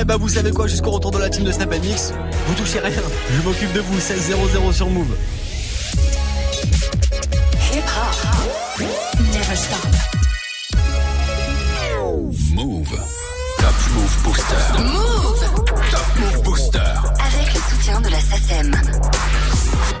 [0.00, 2.12] Eh bah vous savez quoi, jusqu'au retour de la team de Snap Mix,
[2.46, 5.16] vous touchez rien, je m'occupe de vous, 16-0-0 sur Move.
[7.72, 8.86] Hip hop.
[9.32, 9.86] Never stop.
[12.54, 12.88] Move.
[13.58, 14.82] Top Move Booster.
[14.82, 15.44] Move.
[15.90, 16.78] Top Move Booster.
[16.78, 18.72] Avec le soutien de la SACEM.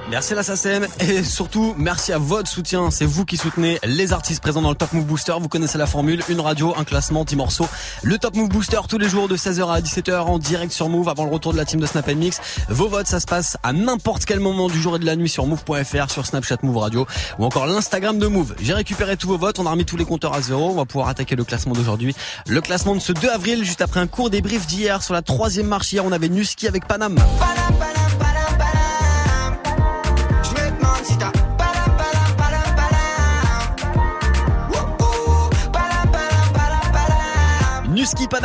[0.08, 2.92] Merci à la SACEM et surtout merci à votre soutien.
[2.92, 5.34] C'est vous qui soutenez les artistes présents dans le Top Move Booster.
[5.40, 7.66] Vous connaissez la formule, une radio, un classement, 10 morceaux.
[8.04, 11.08] Le Top Move Booster tous les jours de 16h à 17h en direct sur Move
[11.08, 12.40] avant le retour de la team de Snap Mix.
[12.68, 15.28] Vos votes, ça se passe à n'importe quel moment du jour et de la nuit
[15.28, 17.06] sur move.fr, sur Snapchat Move Radio
[17.40, 18.54] ou encore l'Instagram de Move.
[18.60, 20.70] J'ai récupéré tous vos votes, on a remis tous les compteurs à zéro.
[20.70, 22.14] On va pouvoir attaquer le classement d'aujourd'hui.
[22.46, 25.66] Le classement de ce 2 avril, juste après un court débrief d'hier sur la troisième
[25.66, 25.92] marche.
[25.92, 27.16] Hier, on avait Nuski avec Panam.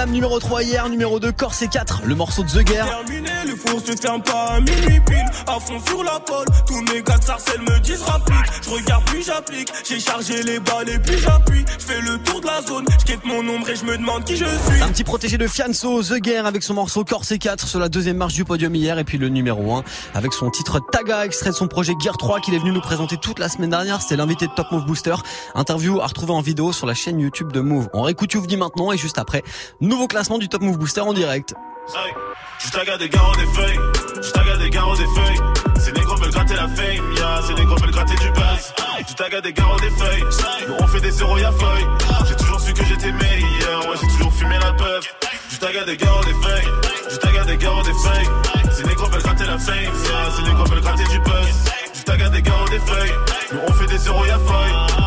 [0.08, 2.86] Numéro 3 hier, numéro 2 Corse 4, le morceau de The Guerre.
[2.86, 5.26] Terminé, le four se ferme pas à minuit pile.
[5.48, 8.38] À fond sur la pole, tous mes gars de sarcelles me disent rapplique.
[8.64, 11.66] Je regarde puis j'applique, j'ai chargé les balles et puis j'appuie.
[11.80, 14.24] Je fais le tour de la zone, je quitte mon ombre et je me demande
[14.24, 14.82] qui je suis.
[14.82, 18.18] Un petit protégé de Fianso, The Guerre avec son morceau Corse 4 sur la deuxième
[18.18, 21.56] marche du podium hier et puis le numéro 1 avec son titre Taga extrait de
[21.56, 24.02] son projet Gear 3 qu'il est venu nous présenter toute la semaine dernière.
[24.02, 25.16] C'était l'invité de Top Move Booster.
[25.56, 27.90] Interview à retrouver en vidéo sur la chaîne YouTube de Move.
[27.94, 29.44] On réécoute Youvdi maintenant et juste après,
[29.80, 31.54] nouveau classement du Top Move Booster en direct.
[31.96, 32.14] Hey,
[32.60, 33.80] je des garros des feuilles,
[34.22, 35.40] je taga des garros des feuilles.
[35.80, 38.74] Ces négros veulent gratter la fame, ya, ces négros veulent gratter du buzz.
[39.10, 40.24] Je taga des garros des feuilles,
[40.68, 41.86] nous on fait des zéros y'a feuille.
[42.28, 45.16] J'ai toujours su que j'étais meilleur, ouais j'ai toujours fumé la puff.
[45.50, 46.68] Je taga des garros des feuilles,
[47.10, 48.30] je taga des garros des feuilles.
[48.72, 51.48] Ces négros veulent gratter la fame, ya, ces négros veulent gratter du buzz.
[51.94, 53.14] Je taga des garros des feuilles,
[53.54, 55.01] nous on fait des zéros y'a feuille.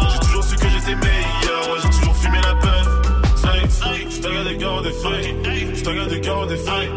[4.84, 6.90] Des je taga des garros des feuilles.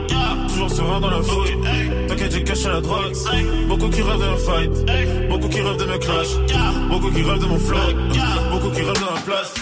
[0.49, 1.57] Toujours serein dans la fouille.
[2.07, 3.13] T'inquiète, j'ai caché la drogue.
[3.67, 5.29] Beaucoup qui rêvent d'un fight.
[5.29, 6.28] Beaucoup qui rêvent de me clash.
[6.89, 7.78] Beaucoup qui rêvent de mon flow.
[8.51, 9.56] Beaucoup qui rêvent de ma place.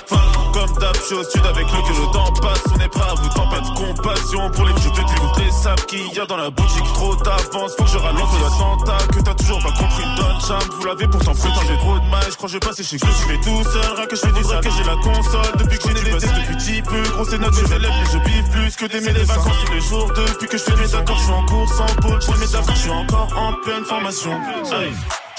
[0.78, 2.63] Je suis au sud avec le que le temps passe.
[2.74, 5.52] On est prêt à vous tant pas de compassion pour les vieux de Toutes les
[5.52, 6.84] sables qu'il y a dans la boutique.
[6.94, 9.08] Trop d'avance, faut que je ralente l'attentat.
[9.13, 10.59] Que t'as toujours pas compris, Don Cham.
[10.78, 12.24] Vous l'avez pourtant putain, j'ai trop de mal.
[12.30, 13.96] Je crois que je vais passer chez que je vais tout seul.
[13.96, 15.58] Rien que je fais du sale, que j'ai la console.
[15.59, 17.03] Depuis que j'ai des tests depuis petit peu.
[17.13, 20.12] Gros, c'est notre élèves, mais je biffe plus que des mes vacances tous les jours.
[20.13, 22.22] Depuis que je fais mes accords, je suis en course en pôle.
[22.22, 24.38] Je fais mes accords, je suis encore en pleine formation.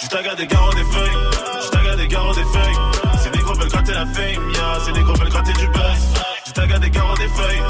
[0.03, 1.19] Je taga des garros des feuilles,
[1.65, 2.96] je taga des garros des feuilles.
[3.67, 6.15] Veulent gratter la fame, ya, ces négros veulent gratter du buzz.
[6.47, 7.63] Je taga des garros des feuilles,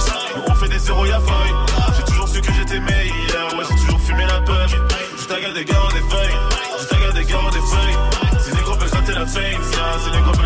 [0.46, 1.54] on fait des zéros y'a feuille.
[1.96, 4.76] J'ai toujours su que j'étais meilleur, ouais j'ai toujours fumé la puff.
[5.18, 6.36] Je taga des garros des feuilles,
[6.80, 7.96] je taga des garros des feuilles.
[8.44, 10.45] Ces négros veulent gratter la fame, ya, ces négros veulent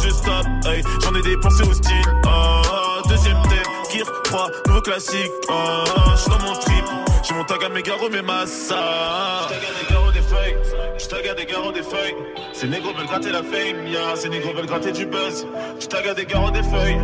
[0.00, 0.82] Que je stoppe, hey.
[1.02, 1.94] J'en ai dépensé au style.
[2.24, 5.30] Oh, deuxième thème, Gear 3, nouveau classique.
[5.50, 5.84] Oh,
[6.14, 6.84] je suis dans mon trip.
[7.22, 8.76] J'ai mon tag à mes garros, mes massas.
[9.48, 10.56] Je tag à des garros des feuilles.
[10.98, 12.14] Je à des garros des feuilles.
[12.54, 14.16] Ces négros veulent gratter la fame, ya.
[14.16, 15.46] Ces négros veulent gratter du buzz.
[15.78, 17.00] Je à des garros des feuilles.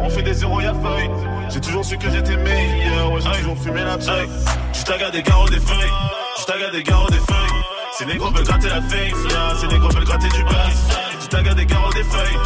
[0.00, 1.10] On fait des zéros, y'a feuille.
[1.50, 3.12] J'ai toujours su que j'étais meilleur.
[3.12, 4.28] Ouais, j'ai toujours fumé la paille.
[4.72, 5.92] Je tag à des garros des feuilles.
[6.38, 7.62] Je à des garros des feuilles.
[7.96, 9.54] Ces négros veulent gratter la fame, ya.
[9.60, 11.09] Ces négros veulent gratter du buzz.
[11.32, 12.38] À des garros des feuilles.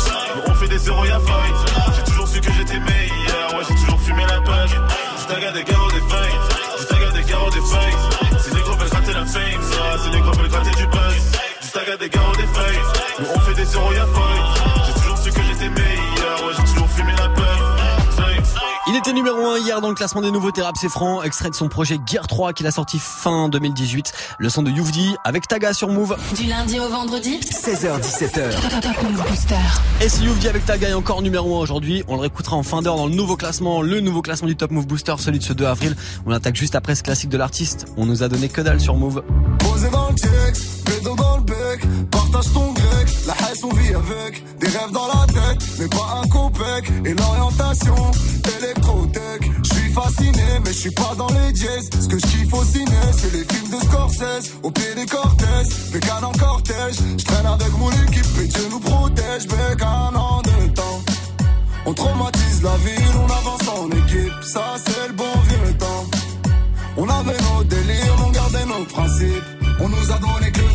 [0.47, 1.95] On fait des zéros, y'a feuille.
[1.97, 3.55] J'ai toujours su que j'étais meilleur.
[3.55, 4.69] Ouais, j'ai toujours fumé la paille.
[4.69, 6.39] Je des garros des feuilles.
[6.79, 8.39] Je des garros des feuilles.
[8.39, 9.99] Ces négros veulent gratter la fame, ya.
[10.03, 11.15] Ces négros veulent gratter du buzz.
[11.63, 13.35] Je des garros des feuilles.
[13.35, 14.05] On fait des zéros, y'a.
[19.25, 21.99] Numéro 1 hier dans le classement des nouveautés rap c'est franc, extrait de son projet
[22.05, 24.13] Gear 3 qu'il a sorti fin 2018.
[24.39, 26.15] Le son de Youvdi avec Taga sur Move.
[26.37, 28.83] Du lundi au vendredi, 16h17h.
[28.83, 29.55] Top Move Booster.
[30.03, 32.83] Et si Youvdi avec Taga est encore numéro 1 aujourd'hui, on le réécoutera en fin
[32.83, 35.55] d'heure dans le nouveau classement, le nouveau classement du Top Move Booster, celui de ce
[35.55, 35.97] 2 avril.
[36.27, 37.87] On attaque juste après ce classique de l'artiste.
[37.97, 39.23] On nous a donné que dalle sur Move.
[39.59, 40.55] Posé dans le check,
[41.17, 42.74] dans le bec, partage ton
[43.65, 46.93] on vit avec, des rêves dans la tête, mais pas un copec.
[47.05, 47.97] Et l'orientation,
[48.59, 49.51] électrotech.
[49.65, 51.91] Je suis fasciné, mais je suis pas dans les dièses.
[52.01, 54.53] Ce que je kiffe au ciné, c'est les films de Scorsese.
[54.63, 56.97] Au pied des cortèges, bécane en cortège.
[57.19, 59.47] Je traîne avec mon équipe et Dieu nous protège.
[59.47, 61.01] Bécane en deux temps.
[61.87, 64.43] On traumatise la ville, on avance en équipe.
[64.43, 66.05] Ça, c'est le bon vieux temps.
[66.97, 69.45] On avait nos délires, on gardait nos principes.
[69.81, 70.74] On nous a donné que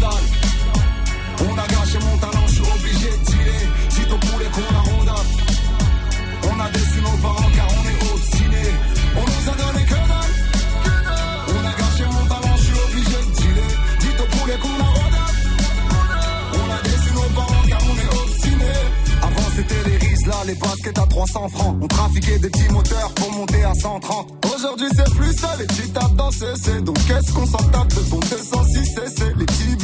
[20.45, 21.77] les baskets à 300 francs.
[21.81, 24.45] On trafiquait des petits moteurs pour monter à 130.
[24.55, 26.81] Aujourd'hui c'est plus ça, les petits tapent dans CC.
[26.81, 29.75] Donc qu'est-ce qu'on s'en tape de ton 206 CC Les petits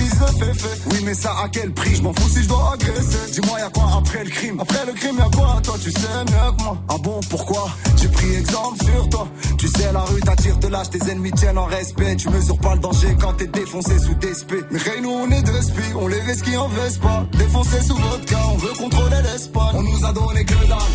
[0.92, 1.96] Oui mais ça à quel prix?
[1.96, 3.32] Je m'en fous si je dois agresser.
[3.32, 4.60] Dis-moi y'a quoi après le crime?
[4.60, 5.60] Après le crime y'a quoi?
[5.64, 6.78] Toi tu sais mieux que moi.
[6.90, 7.70] Ah bon pourquoi?
[7.98, 9.28] J'ai pris exemple sur toi.
[9.58, 12.16] Tu sais la rue t'attire de l'âge, tes ennemis tiennent en respect.
[12.16, 14.56] Tu mesures pas le danger quand t'es défoncé sous spé.
[14.72, 17.26] Mais rien nous on est deux spies, on les qui en veste pas.
[17.38, 19.74] Défoncé sous cas, on veut contrôler l'Espagne.
[19.74, 20.94] On nous a donné que dalle.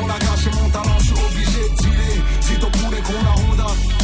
[0.00, 2.22] On a gâché mon talent, je suis obligé de tirer.
[2.40, 3.97] Si poulet qu'on a ronda.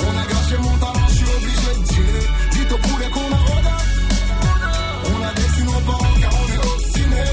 [0.00, 2.26] On a gâché mon talent, je suis obligé de tirer.
[2.52, 3.76] Dis ton poulet qu'on a ronda.
[5.04, 7.24] On a déçu nos parents car on est obstiné.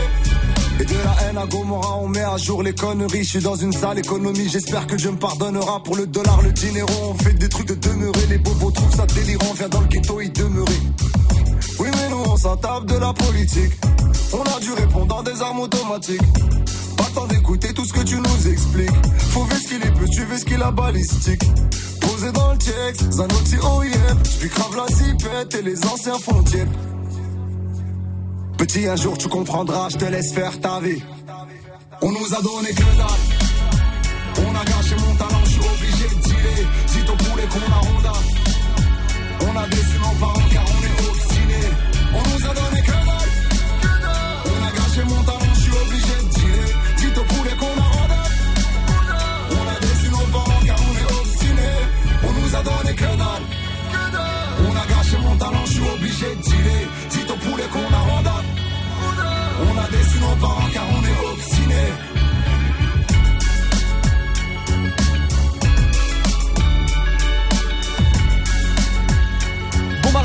[0.80, 3.24] Et de la haine à Gomorra, on met à jour les conneries.
[3.24, 5.84] Je suis dans une sale économie, j'espère que Dieu me pardonnera.
[5.84, 8.26] Pour le dollar, le dinero, on fait des trucs de demeurer.
[8.30, 10.82] Les bobos trouvent ça délirant, viens dans le ghetto y demeurer.
[11.80, 13.74] Oui, mais nous, on s'en de la politique.
[14.34, 16.22] On a dû répondre dans des armes automatiques.
[16.98, 19.06] Pas temps d'écouter tout ce que tu nous expliques.
[19.32, 21.44] Faut ce qu'il est plus, tu veux ce qu'il a balistique.
[22.02, 24.18] Posé dans le check, Zanotti OIM.
[24.24, 26.44] J'suis grave la zipette et les anciens font.
[28.58, 31.02] Petit, un jour tu comprendras, je te laisse faire ta vie.
[32.02, 34.46] On nous a donné que dalle.
[34.48, 36.68] On a gâché mon talent, je suis obligé de tirer.
[36.88, 38.14] Si ton poulet qu'on a ronda.
[39.42, 40.75] On a déçu nos parents car
[56.16, 56.88] obligé de tirer.
[57.10, 58.36] Dites au poulet qu'on a ronda.
[59.62, 62.15] On a déçu nos parents car on est obstiné.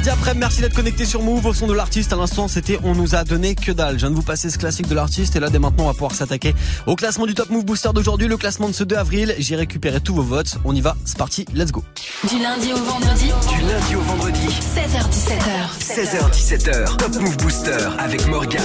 [0.01, 2.13] Mardi après, merci d'être connecté sur Move au son de l'artiste.
[2.15, 3.97] À l'instant, c'était On nous a donné que dalle.
[3.97, 5.93] Je viens de vous passer ce classique de l'artiste et là, dès maintenant, on va
[5.93, 6.55] pouvoir s'attaquer
[6.87, 9.35] au classement du Top Move Booster d'aujourd'hui, le classement de ce 2 avril.
[9.39, 10.57] J'ai récupéré tous vos votes.
[10.65, 11.85] On y va, c'est parti, let's go.
[12.29, 15.69] Du lundi au vendredi, Du lundi au vendredi, 16h17h.
[15.79, 18.63] 16h17h, Top Move Booster avec Morgan.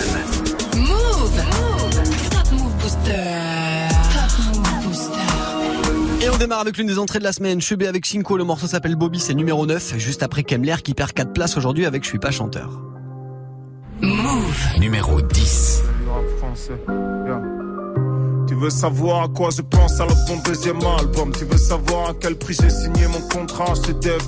[0.77, 1.43] Move
[2.31, 3.64] Top Move Booster.
[6.35, 7.61] On démarre avec l'une des entrées de la semaine.
[7.61, 9.97] Chebé avec Shinko, le morceau s'appelle Bobby, c'est numéro 9.
[9.97, 12.81] Juste après Kemler qui perd 4 places aujourd'hui avec Je suis pas chanteur.
[14.79, 15.83] Numéro 10.
[16.09, 16.73] rap français.
[16.87, 17.54] Yeah.
[18.47, 21.31] Tu veux savoir à quoi je pense à mon deuxième album.
[21.31, 24.21] Tu veux savoir à quel prix j'ai signé mon contrat chez Def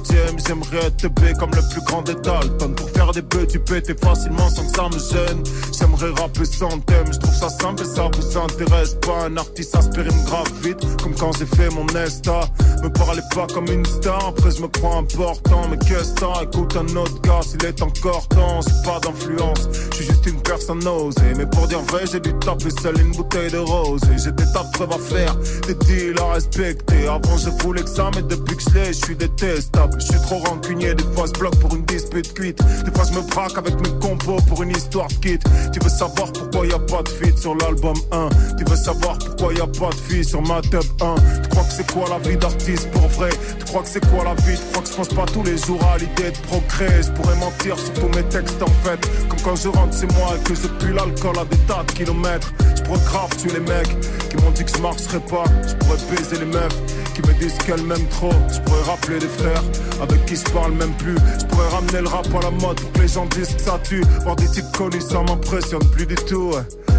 [0.48, 2.74] J'aimerais être B comme le plus grand des Dalton.
[2.76, 5.44] Pour faire des bœufs tu pétais facilement sans que ça me gêne.
[5.78, 9.26] J'aimerais rapper sans thème Je trouve ça simple et ça vous intéresse pas.
[9.26, 12.42] Un artiste aspirine grave vite Comme quand j'ai fait mon Nesta
[12.82, 15.62] Me parlez pas comme une star Après je me crois important.
[15.70, 19.70] Mais qu'est-ce que Écoute un autre gars s'il est encore temps J'ai pas d'influence.
[19.92, 23.12] Je suis juste une personne osée Mais pour dire vrai j'ai dû taper seul une
[23.12, 25.36] bouteille de rose Et j'ai des tas de preuves à faire.
[25.68, 27.08] Des deals à respecter.
[27.08, 30.00] Avant je voulais que ça mais depuis que je Je suis détestable.
[30.00, 30.94] Je suis trop rancunier.
[30.96, 34.00] Des fois je bloque pour une dispute cuite Des fois je me braque avec mes
[34.00, 35.40] compos Pour une histoire kit
[35.74, 39.18] Tu veux savoir pourquoi y a pas de feat sur l'album 1 Tu veux savoir
[39.18, 42.06] pourquoi y a pas de fille sur ma top 1 Tu crois que c'est quoi
[42.10, 43.30] la vie d'artiste pour vrai?
[43.60, 44.58] Tu crois que c'est quoi la vie?
[44.58, 47.04] Tu crois que je pense pas tous les jours à l'idée de progrès?
[47.04, 49.00] Je pourrais mentir sur tous mes textes en fait.
[49.30, 51.92] Comme quand je rentre chez moi et que je pue l'alcool à des tas de
[51.92, 52.54] kilomètres.
[52.76, 53.97] Je grave tuer les mecs
[54.30, 55.44] qui m'ont dit que je marcherais pas.
[55.68, 58.32] Je pourrais baiser les meufs qui me disent qu'elles m'aiment trop.
[58.54, 59.64] Je pourrais rappeler des frères
[60.02, 61.16] avec qui je parle même plus.
[61.40, 63.80] Je pourrais ramener le rap à la mode pour que les gens disent que ça
[63.84, 64.04] tue.
[64.24, 66.52] Voir des types connus ça m'impressionne plus du tout.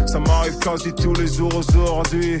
[0.05, 2.39] Ça m'arrive quasi tous les jours aujourd'hui.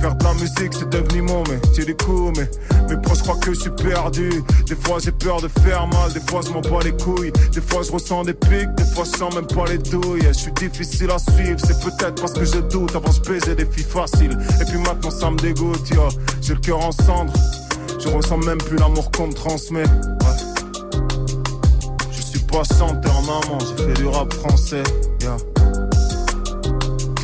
[0.00, 2.48] Faire de la musique c'est devenu mon métier du coup Mais
[2.88, 4.30] mes proches croient que je suis perdu.
[4.66, 7.32] Des fois j'ai peur de faire mal Des fois je m'en bats les couilles.
[7.52, 10.22] Des fois je ressens des pics Des fois je sens même pas les douilles.
[10.28, 13.66] Je suis difficile à suivre C'est peut-être parce que je doute Avant je baisais des
[13.66, 14.38] filles faciles.
[14.60, 15.90] Et puis maintenant ça me dégoûte.
[16.40, 16.92] J'ai le cœur en
[17.98, 19.84] Je ressens même plus l'amour qu'on me transmet.
[22.12, 24.82] Je suis pas chanteur, maman, j'ai fait du rap français.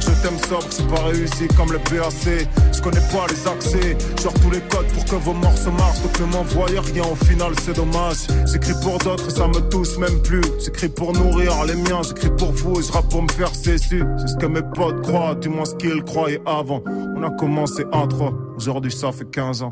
[0.00, 2.46] Je t'aime sobre, c'est pas réussi comme le PAC.
[2.72, 6.02] Je connais pas les accès, genre tous les codes pour que vos morceaux marchent.
[6.02, 8.26] Donc ne m'envoyez rien, au final c'est dommage.
[8.46, 10.42] J'écris pour d'autres, ça me touche même plus.
[10.62, 14.02] J'écris pour nourrir les miens, j'écris pour vous et je pour me faire cesser.
[14.18, 16.82] C'est ce que mes potes croient, du moins ce qu'ils croyaient avant.
[16.86, 19.68] On a commencé à 3, aujourd'hui ça fait 15 ans.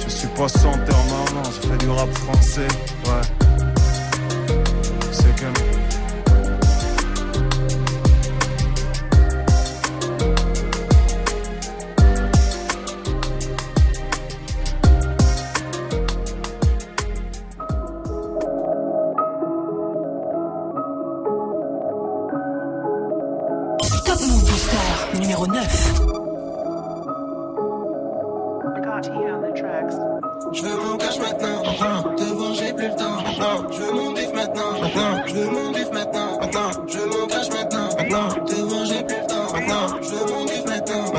[0.00, 2.68] Je suis pas chanteur, non, non, je fais du rap français,
[3.06, 3.43] ouais.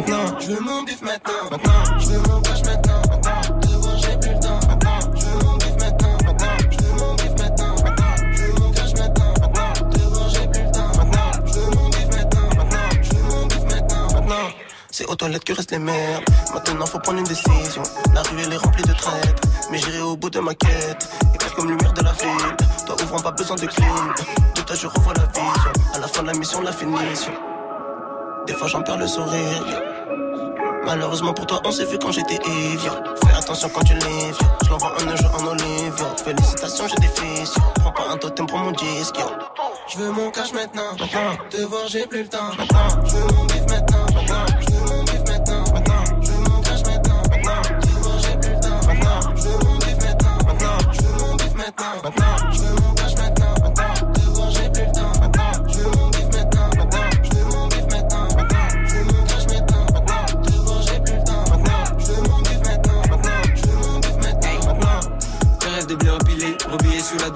[0.05, 0.39] Maintenant.
[0.39, 1.99] Je veux mon bif maintenant, maintenant.
[1.99, 3.59] Je veux mon cash maintenant, maintenant.
[3.61, 4.99] Devant j'ai plus le temps, maintenant.
[5.15, 6.57] Je veux mon bif maintenant, maintenant.
[6.71, 8.15] Je veux mon maintenant, maintenant.
[8.33, 9.73] Je veux mon cash maintenant, maintenant.
[9.91, 11.31] Devant j'ai plus le temps, maintenant.
[11.45, 12.89] Je veux mon bif maintenant, maintenant.
[13.01, 14.49] Je veux mon maintenant, maintenant.
[14.91, 16.23] C'est aux toilettes que restent les merdes.
[16.53, 17.83] Maintenant faut prendre une décision.
[18.13, 19.43] La rue elle est remplie de traîtres.
[19.71, 21.09] Mais j'irai au bout de ma quête.
[21.33, 22.55] Éclaire comme lumière de la ville.
[22.85, 24.13] Toi ouvrant pas besoin de clim.
[24.55, 25.71] De toi je revois la vision.
[25.93, 27.33] À la fin de la mission, la finition.
[28.47, 29.94] Des fois j'en perds le sourire.
[30.85, 32.89] Malheureusement pour toi, on s'est vu quand j'étais évier.
[33.25, 34.39] Fais attention quand tu livres.
[34.63, 36.05] Je l'envoie un neige en olive.
[36.23, 37.55] Félicitations, j'ai des fils.
[37.81, 39.17] Prends pas un totem pour mon disque.
[39.87, 40.91] Je veux mon cash maintenant.
[40.99, 41.37] maintenant.
[41.49, 42.53] Te voir, j'ai plus le temps.
[42.57, 43.03] Maintenant.
[43.05, 44.05] Je veux mon bif maintenant.
[44.13, 44.45] Maintenant.
[44.61, 45.63] Je veux mon bif maintenant.
[45.73, 46.21] Maintenant.
[46.21, 47.21] Je veux mon cash maintenant.
[47.29, 47.61] Maintenant.
[47.81, 48.87] Te voir, j'ai plus le temps.
[48.87, 49.35] Maintenant.
[49.35, 50.37] Je veux mon bif maintenant.
[50.45, 50.91] Maintenant.
[50.93, 52.01] Je veux mon bif maintenant.
[52.03, 52.74] Maintenant.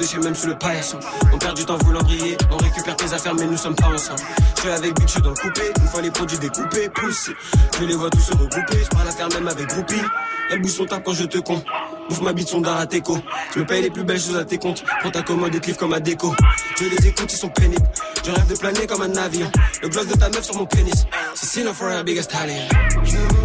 [0.01, 0.99] Et même sous le paillasson.
[1.33, 4.21] On perd du temps voulant briller, on récupère tes affaires mais nous sommes pas ensemble.
[4.55, 7.33] Je suis avec suis dans le coupé, une fois les produits découpés, poussés.
[7.79, 10.01] Je les vois tous se regrouper, je parle à faire même avec groupie.
[10.51, 11.63] Elle bouge son table quand je te compte.
[12.07, 13.19] Bouffe ma bite son d'art à teco.
[13.53, 14.83] Je me paye les plus belles choses à tes comptes.
[15.01, 16.33] Prends ta commande et te livre comme à déco.
[16.79, 17.87] Je les écoute, ils sont pénibles.
[18.25, 19.51] Je rêve de planer comme un avion.
[19.83, 21.05] Le gloss de ta meuf sur mon pénis.
[21.35, 23.38] C'est for a biggest talent.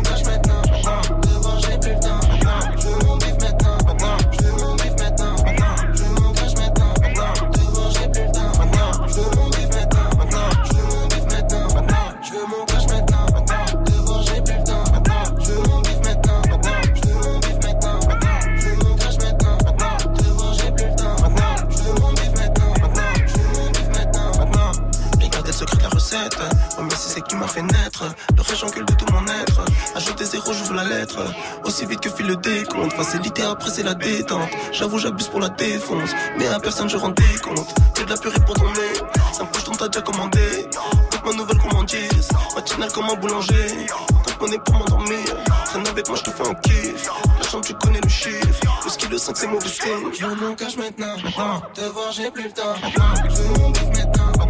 [27.14, 28.04] C'est ce qui m'a fait naître.
[28.37, 29.61] Le rage j'encule de tout mon être.
[29.94, 31.21] Ajoute zéro, j'ouvre la lettre.
[31.64, 32.92] Aussi vite que file le décompte.
[32.94, 34.49] Facilité après, c'est la détente.
[34.73, 36.11] J'avoue, j'abuse pour la défonce.
[36.38, 37.73] Mais à personne, je rends des comptes.
[37.94, 38.99] Que de la purée pour ton nez.
[39.40, 40.68] Un poche, t'as déjà commandé.
[41.11, 42.28] Toute ma nouvelle commandise.
[42.56, 43.87] Matinale comme un boulanger.
[44.09, 45.44] Compte monnaie pour m'endormir.
[45.66, 47.11] Traîne avec moi, je te fais un kiff.
[47.38, 48.61] La chambre, tu connais le chiffre.
[48.85, 50.12] Le ski, le 5, c'est mauvais signe.
[50.18, 51.14] Je mon cash maintenant.
[51.23, 51.62] Maintenant.
[51.75, 52.75] Te voir, j'ai plus le temps.
[52.83, 54.43] Je mon maintenant.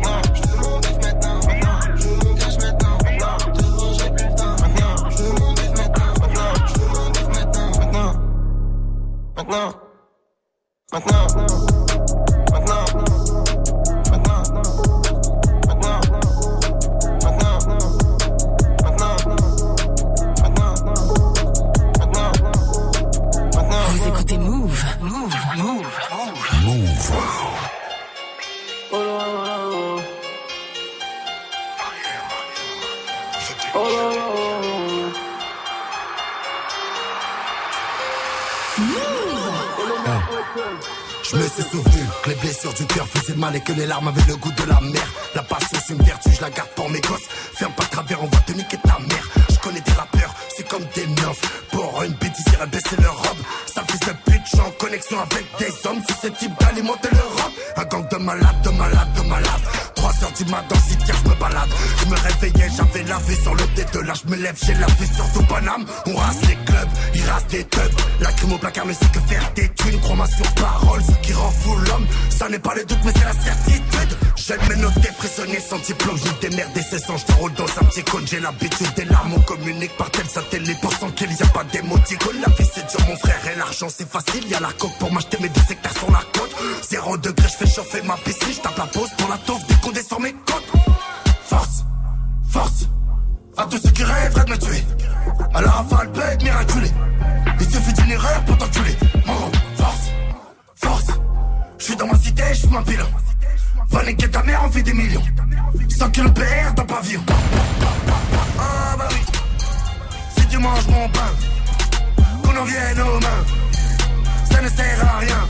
[9.46, 9.74] Maintenant.
[10.90, 11.83] Maintenant.
[41.34, 44.36] Me suis souvenu les blessures du cœur faisaient mal et que les larmes avaient le
[44.36, 45.06] goût de la mer.
[45.34, 47.28] La passion c'est une vertu, je la garde pour mes gosses.
[47.56, 49.28] Ferme pas de travers, on va te niquer ta mère.
[49.50, 51.40] Je connais des rappeurs, c'est comme des neufs.
[51.70, 53.38] Pour une bêtise, ils baisser leur robe.
[53.66, 57.52] Ça fils de pute, je suis en connexion avec des hommes susceptibles d'alimenter leur robe.
[57.76, 59.60] Un gang de de malade, de malade, de malade.
[59.94, 61.68] 3 heures du matin dans cimetière, je me balade.
[62.00, 64.86] Je me réveillais, j'avais la vue sur le de là, je me lève, j'ai la
[64.86, 65.84] vue sur tout Paname.
[66.06, 68.00] On rase les clubs, il rase des tubs.
[68.20, 70.00] La crime au placard, mais c'est que faire des thunes.
[70.00, 72.06] Crois-moi sur parole, ce qui rend fou l'homme.
[72.30, 74.18] Ça n'est pas le doute, mais c'est la certitude.
[74.36, 77.84] J'aime mes notes prisonnier sans diplôme, j'ai des merdes et c'est sans, je dans un
[77.86, 78.26] petit cône.
[78.26, 80.80] J'ai l'habitude des larmes, on communique par tel satellite.
[80.80, 82.40] Pour sans qu'il y a pas d'émoticône.
[82.42, 84.33] La vie c'est dur, mon frère, et l'argent c'est facile.
[84.36, 86.54] Y a la coque pour m'acheter mes deux hectares sur la côte.
[86.82, 89.74] Zéro degré, je fais chauffer ma piscine, je tape la pause pour la taufe dès
[89.76, 90.72] qu'on descend mes côtes.
[91.46, 91.84] Force,
[92.50, 92.88] force,
[93.56, 94.84] à tous ceux qui rêveraient de me tuer.
[95.54, 96.90] À la rafale, bête miraculé.
[97.60, 98.96] Il suffit d'une erreur pour t'enculer.
[99.24, 100.10] Mon force,
[100.74, 101.06] force.
[101.78, 103.06] Je suis dans ma cité, je un bilan.
[103.88, 105.24] Va niquer ta mère, on fait des millions.
[105.96, 107.22] 100 kilos PR dans pavillon.
[108.58, 109.20] Ah bah oui.
[110.36, 111.30] Si tu manges mon pain,
[112.42, 113.63] qu'on en vienne aux mains.
[114.54, 115.48] Ça ne sert à rien.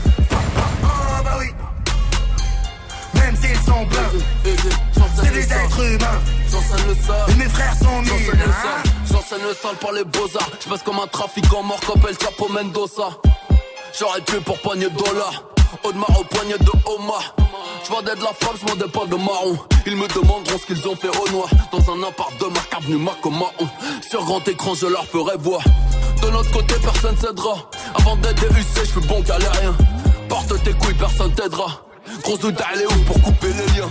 [0.83, 1.47] Ah bah oui.
[3.13, 4.11] Même s'ils sont pleins,
[5.23, 6.21] c'est des êtres humains.
[7.29, 8.83] Et mes frères sont le hein.
[9.11, 10.49] J'enseigne le sol par les beaux-arts.
[10.59, 13.09] J'passe comme un trafiquant mort qu'appelle Chapo Mendoza.
[13.97, 15.43] J'aurais tué pour poignée de dollars.
[15.85, 17.35] Audemars au poignet de Omar.
[17.85, 19.57] J'vendais de la femme, j'mendais pas de marron.
[19.85, 21.47] Ils me demanderont ce qu'ils ont fait au noir.
[21.71, 23.51] Dans un appart de marque avenue Macomaon.
[24.09, 25.61] Sur grand écran, je leur ferai voir.
[26.23, 27.57] De notre côté, personne cédera.
[27.93, 29.75] Avant d'être DUC, j'fais bon galérien.
[30.27, 31.67] Porte tes couilles, personne t'aidera.
[32.23, 33.89] Grosse doute est ouf pour couper les liens.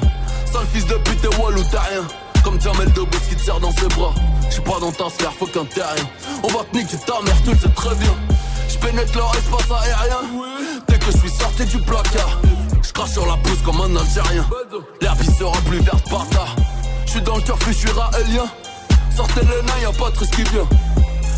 [0.52, 2.04] Sale fils de pute et wall ou t'as rien.
[2.42, 4.14] Comme Jamel Debbouze qui te dans ses bras.
[4.50, 6.04] J'suis pas dans ta sphère, faut qu'un terrien.
[6.42, 8.14] On va te niquer ta mère, tu le sais très bien.
[8.68, 10.20] J'pénètre leur espace aérien.
[10.88, 12.40] Dès que je suis sorti du placard,
[12.82, 14.46] j'crache sur la pousse comme un Algérien.
[15.00, 16.54] L'herbe sera plus verte par tard.
[17.06, 18.44] J'suis dans le turf, j'suis raélien.
[19.14, 20.68] Sortez les nains, y'a pas de risque qui vient.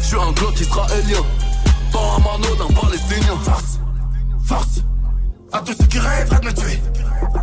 [0.02, 1.22] J'suis un glock israélien.
[1.92, 3.36] Dans un mano d'un palestinien.
[3.42, 3.80] Force,
[4.44, 4.82] force.
[5.52, 6.80] À tous ceux qui rêveraient de me tuer.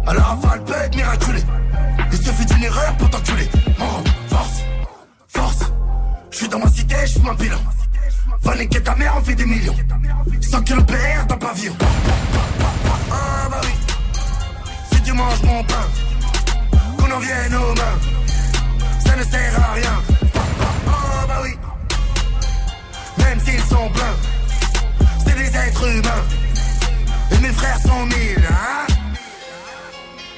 [0.06, 1.44] À la rafale, bête miraculé.
[2.12, 3.50] Il suffit d'une erreur pour t'enculer.
[4.30, 4.64] Force,
[5.28, 5.60] force.
[6.32, 7.58] Je suis dans ma cité, je fume un bilan.
[8.44, 9.76] Va niquer ta mère, on fait des millions.
[10.42, 11.74] 100 kilos PR dans pavillon.
[13.12, 13.74] Ah bah oui.
[14.92, 15.88] Si tu manges mon pain,
[16.98, 18.00] qu'on en vienne aux mains.
[19.06, 20.02] Ça ne sert à rien.
[20.88, 21.58] Ah bah oui.
[23.18, 26.24] Même s'ils sont pleins, c'est des êtres humains.
[27.32, 28.94] Et mes frères sont mille, hein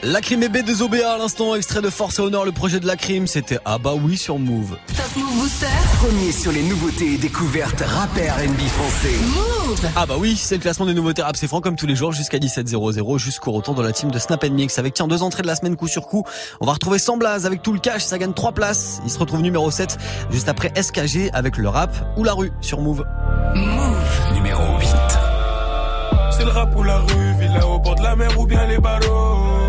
[0.08, 2.80] La crime est B de Zobéa à l'instant, extrait de Force et Honneur, le projet
[2.80, 4.78] de la crime, c'était Ah bah oui sur Move.
[4.96, 5.66] Top Move Booster.
[5.98, 9.16] Premier sur les nouveautés et découvertes rap et R&B français.
[9.34, 9.80] Move.
[9.96, 12.12] Ah bah oui, c'est le classement des nouveautés rap, c'est franc comme tous les jours
[12.12, 15.48] jusqu'à 17h00 jusqu'au retour de la team de Snap Mix avec tiens deux entrées de
[15.48, 16.24] la semaine coup sur coup.
[16.62, 19.02] On va retrouver Samblaz avec tout le cash, ça gagne 3 places.
[19.06, 19.98] Il se retrouve numéro 7
[20.30, 23.04] juste après SKG avec le rap ou la rue sur Move.
[24.36, 24.88] Numéro 8.
[26.30, 28.78] C'est le rap ou la rue, villa au bord de la mer ou bien les
[28.78, 29.65] barreaux.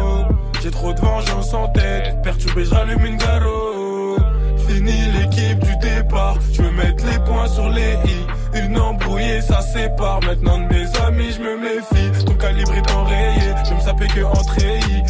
[0.66, 4.16] J'ai trop de vengeance en tête, perturbé, je rallume une garo.
[4.66, 8.64] Fini l'équipe du départ, je veux mettre les points sur les i.
[8.64, 10.20] Une embrouillée, ça sépare.
[10.22, 12.24] Maintenant de mes amis, je me méfie.
[12.24, 15.04] Ton calibre est enrayé, je me sapais que en treillis.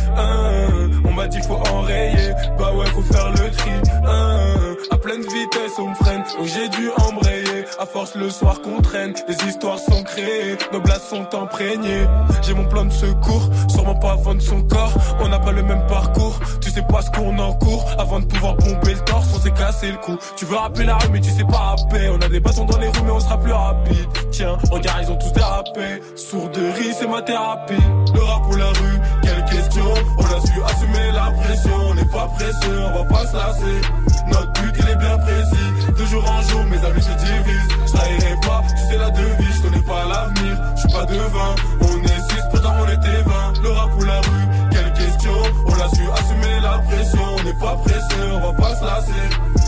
[1.16, 3.70] M'a dit faut enrayer, bah ouais, faut faire le tri.
[4.06, 7.64] Hein, à pleine vitesse, on me freine, donc j'ai dû embrayer.
[7.78, 12.04] À force, le soir qu'on traîne, les histoires sont créées, nos blasts sont imprégnés.
[12.42, 14.92] J'ai mon plan de secours, sûrement pas avant de son corps.
[15.20, 17.86] On n'a pas le même parcours, tu sais pas ce qu'on en court.
[17.98, 20.18] Avant de pouvoir pomper le torse, on s'est cassé le cou.
[20.36, 22.10] Tu veux rappeler la rue, mais tu sais pas rapper.
[22.10, 24.06] On a des bâtons dans les rues, mais on sera plus rapide.
[24.32, 26.02] Tiens, regarde, ils ont tous dérapé.
[26.14, 27.74] Sourderie, c'est ma thérapie.
[28.14, 29.00] Le rap ou la rue,
[29.46, 29.84] quelle question.
[30.18, 33.80] On a su assumer la pression, on n'est pas pressé, on va pas se lasser.
[34.28, 35.92] Notre but, il est bien précis.
[35.98, 37.68] De jour en jour, mes amis se divisent.
[37.86, 40.62] Je trahirai pas, tu sais la devise, je connais pas l'avenir.
[40.74, 43.62] Je suis pas devin, on est six, pourtant on était 20.
[43.62, 45.36] Le rap ou la rue, quelle question.
[45.66, 49.26] On a su assumer la pression, on n'est pas pressé, on va pas se lasser.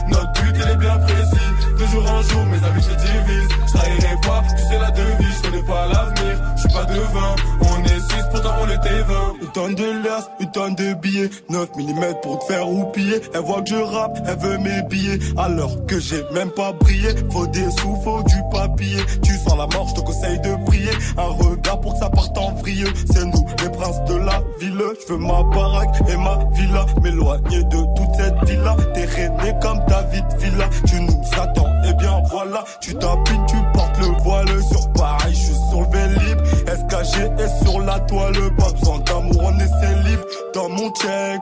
[0.08, 1.47] Notre but, il est bien précis.
[1.90, 3.48] Jour en jour, mes amis se divisent.
[3.66, 6.42] Je trahirai pas, tu sais la devise, je connais pas l'avenir.
[6.56, 9.14] Je suis pas devin, on est six, pourtant on était 20.
[9.40, 11.30] Une tonne de liasses, une tonne de billets.
[11.48, 13.20] 9 mm pour te faire roupiller.
[13.32, 15.18] Elle voit que je rappe, elle veut mes billets.
[15.38, 17.08] Alors que j'ai même pas brillé.
[17.30, 18.98] Faut des sous, faut du papier.
[19.22, 20.90] Tu sens la mort, je te conseille de prier.
[21.16, 22.84] Un regard pour que ça parte en vrille.
[23.10, 24.82] C'est nous, les princes de la ville.
[25.06, 26.84] Je veux ma baraque et ma villa.
[27.02, 28.76] M'éloigner de toute cette villa.
[28.94, 30.68] T'es rené comme David Villa.
[30.86, 32.64] Tu nous attends, et bien voilà.
[32.80, 35.30] Tu tapines, tu portes le voile sur Paris.
[35.30, 36.38] Je suis sur le Vélib.
[36.66, 38.34] SKG est sur la toile.
[38.56, 40.20] Pas besoin d'amour, on est célib.
[40.54, 41.40] Dans mon checks,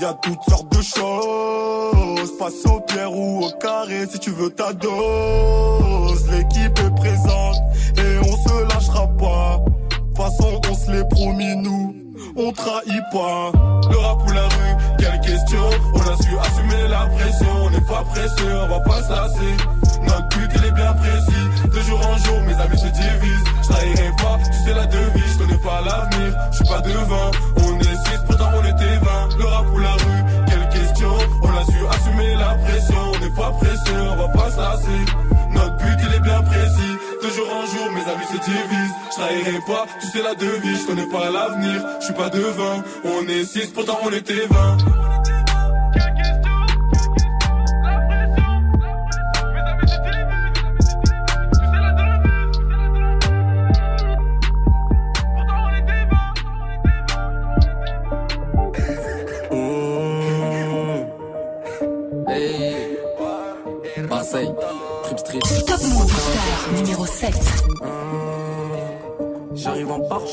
[0.00, 2.38] y a toutes sortes de choses.
[2.38, 6.30] Passe au pierre ou au carré si tu veux ta dose.
[6.30, 7.56] L'équipe est présente
[7.96, 9.60] et on se lâchera pas.
[9.90, 11.94] De façon, on se l'est promis, nous.
[12.36, 13.52] on trahit pas.
[13.90, 15.64] Le rap ou la rue, quelle question?
[15.94, 19.79] On a su assumer la pression, on n'est pas pressé, on va pas se lasser.
[20.06, 23.44] Notre but il est bien précis, de jour en jour mes amis se divisent.
[23.62, 27.30] Je trahirai pas, tu sais la devise, je connais pas l'avenir, je suis pas devant.
[27.56, 29.38] On est six, pourtant on était 20.
[29.38, 33.34] Le rap ou la rue, quelle question On a su assumer la pression, on n'est
[33.34, 35.00] pas pressé, on va pas se lasser.
[35.52, 38.94] Notre but il est bien précis, de jour en jour mes amis se divisent.
[39.10, 42.82] Je trahirai pas, tu sais la devise, je connais pas l'avenir, je suis pas devant.
[43.04, 44.78] On est six, pourtant on était 20.
[66.80, 67.34] Numéro 7.
[69.54, 70.32] J'arrive en Porsche.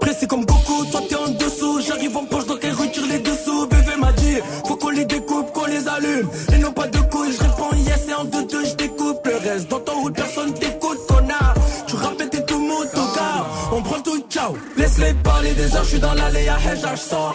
[0.00, 1.80] Pressé comme Goku, toi t'es en dessous.
[1.86, 3.66] J'arrive en poche donc elle retire les dessous.
[3.66, 6.28] Bébé m'a dit, faut qu'on les découpe, qu'on les allume.
[6.54, 9.36] Et non pas de couilles, je réponds yes et en deux deux je découpe le
[9.36, 9.68] reste.
[9.68, 11.54] Dans ton route, personne t'écoute, connard.
[11.86, 13.46] Tu rappelles t'es tout mon gars.
[13.72, 14.54] On prend tout, ciao.
[14.76, 17.34] Laisse-les parler des heures, je suis dans l'allée à Heja, je sors.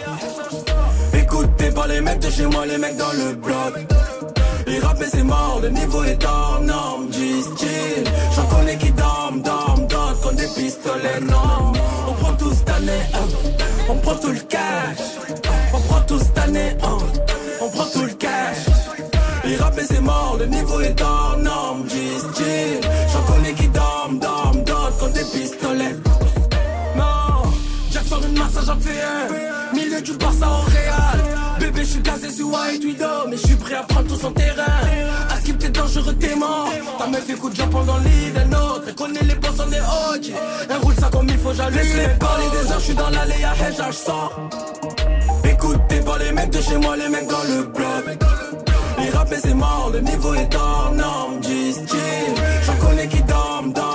[1.14, 4.35] Écoutez pas les mecs de chez moi, les mecs dans le bloc.
[4.76, 8.04] Les rappeurs c'est mort, le niveau est hors norme, G-Style.
[8.36, 11.72] J'en connais qui dorment, dorment, dorment, comme des pistolets, non.
[12.10, 13.28] On prend tout cette année, hein.
[13.88, 14.98] on prend tout le cash.
[15.74, 16.98] On prend tout cette année, hein.
[17.62, 18.66] on prend tout le cash.
[19.46, 22.82] Les rappeurs c'est mort, le niveau est hors norme, G-Style.
[23.14, 23.70] J'en connais qui
[28.66, 29.76] j'en fais un.
[29.76, 31.60] Milieu du Barça au Real.
[31.60, 34.32] Bébé, je suis casé sur White Widow, mais je suis prêt à prendre tout son
[34.32, 34.64] terrain.
[35.30, 36.70] À skip, t'es dangereux, t'es mort.
[36.98, 38.84] Ta meuf écoute Japon dans le lit d'un autre.
[38.88, 40.34] Elle connaît les boss, on est OG.
[40.70, 41.78] Elle roule ça comme il faut, j'allume.
[41.78, 44.50] Laisse-les parler des heures, je suis dans l'allée à Heja, je sors.
[45.44, 48.06] Écoutez pas les mecs de chez moi, les mecs dans le bloc.
[49.00, 51.40] Les rappeurs c'est mort, le niveau est hors norme.
[52.66, 53.95] J'en connais qui dorment, dorment,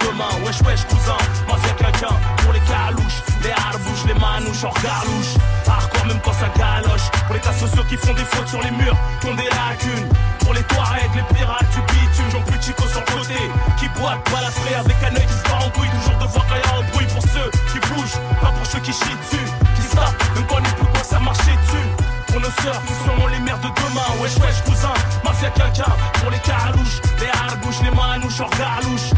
[0.00, 1.16] demain, wesh wesh cousin,
[1.48, 5.34] mafia quelqu'un, pour les calouches, les harbouches, les manouches en galouche.
[5.66, 8.70] Hardcore même quand ça galoche, pour les tas sociaux qui font des fautes sur les
[8.70, 10.08] murs, qui ont des lacunes.
[10.40, 13.38] Pour les Touaregs, les pirates du bitume, j'en plus chico sur côté,
[13.78, 16.66] qui boitent, balastrés avec un œil qui se bat en couille, toujours devant quand y
[16.66, 17.06] a un bruit.
[17.14, 20.74] Pour ceux qui bougent, pas pour ceux qui chient dessus, qui savent, ne me connaît
[20.76, 21.88] plus quand ça marchait dessus.
[22.26, 26.30] Pour nos sœurs qui seront les mères de demain Wesh wesh cousin, mafia quelqu'un Pour
[26.30, 29.10] les carouches, les harbouches, les manouches hors galouche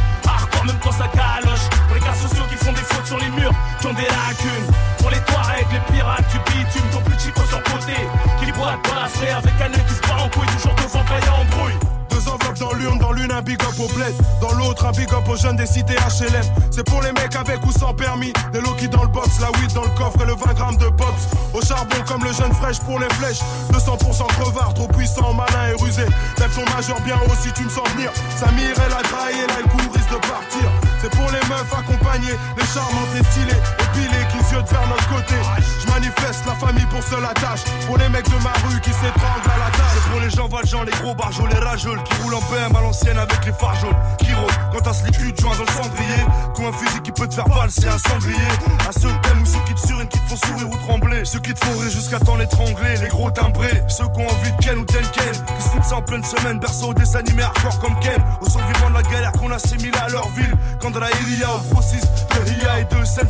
[0.66, 1.68] Même quand ça galoche.
[1.87, 4.68] Pour les gars sociaux qui font des fautes sur les murs Qui ont des lacunes.
[4.98, 7.96] Pour les Touaregs, les pirates du bitume Ton plus chico sur côté.
[8.40, 11.29] Qui boit balastrés avec un œil qui se bat en couille Toujours devant quand y
[11.29, 14.85] a embrouille Deux enveloppes dans l'urne, dans l'une un big up au bled, dans l'autre
[14.87, 16.44] un big up aux jeunes des cités HLM.
[16.70, 19.72] C'est pour les mecs avec ou sans permis, des low-key dans le box, la weed
[19.72, 21.29] dans le coffre et le 20 grammes de pops.
[21.55, 23.40] Au charbon comme le jeune fraîche pour les flèches,
[23.72, 26.05] 200% crevard, trop puissant, malin et rusé.
[26.38, 28.11] Lève ton majeur bien haut si tu me sens venir.
[28.38, 30.68] Samir, elle a graillé, là, le coup risque de partir.
[31.01, 35.35] C'est pour les meufs accompagnées, les charmantes, les stylées, qui se notre côté.
[35.81, 37.64] Je manifeste la famille pour seule attache.
[37.87, 40.11] Pour les mecs de ma rue qui s'étranglent à la tâche.
[40.11, 43.18] Pour les gens valjean, les gros barjols, les rageux qui roulent en BM à l'ancienne
[43.18, 43.96] avec les phares jaunes.
[44.18, 46.22] Qui rôdent quand t'as ce liquide joint dans le cendrier.
[46.55, 48.48] Comme un fusil qui peut te faire valser un sanglier.
[48.88, 51.24] À ceux t'aimes ou ceux qui te surinent, qui te font sourire ou trembler.
[51.24, 52.96] Ceux qui te font rire jusqu'à t'en étrangler.
[53.02, 55.02] Les gros timbrés, ceux qui ont envie de Ken ou Ken.
[55.05, 58.22] Qui se foutent ça en pleine semaine, berceau des animés hardcore comme Ken.
[58.40, 60.55] Aux survivants de la galère qu'on assimile à leur ville.
[60.81, 63.28] Quand dans la Ilia, au process, de Ria et de scène,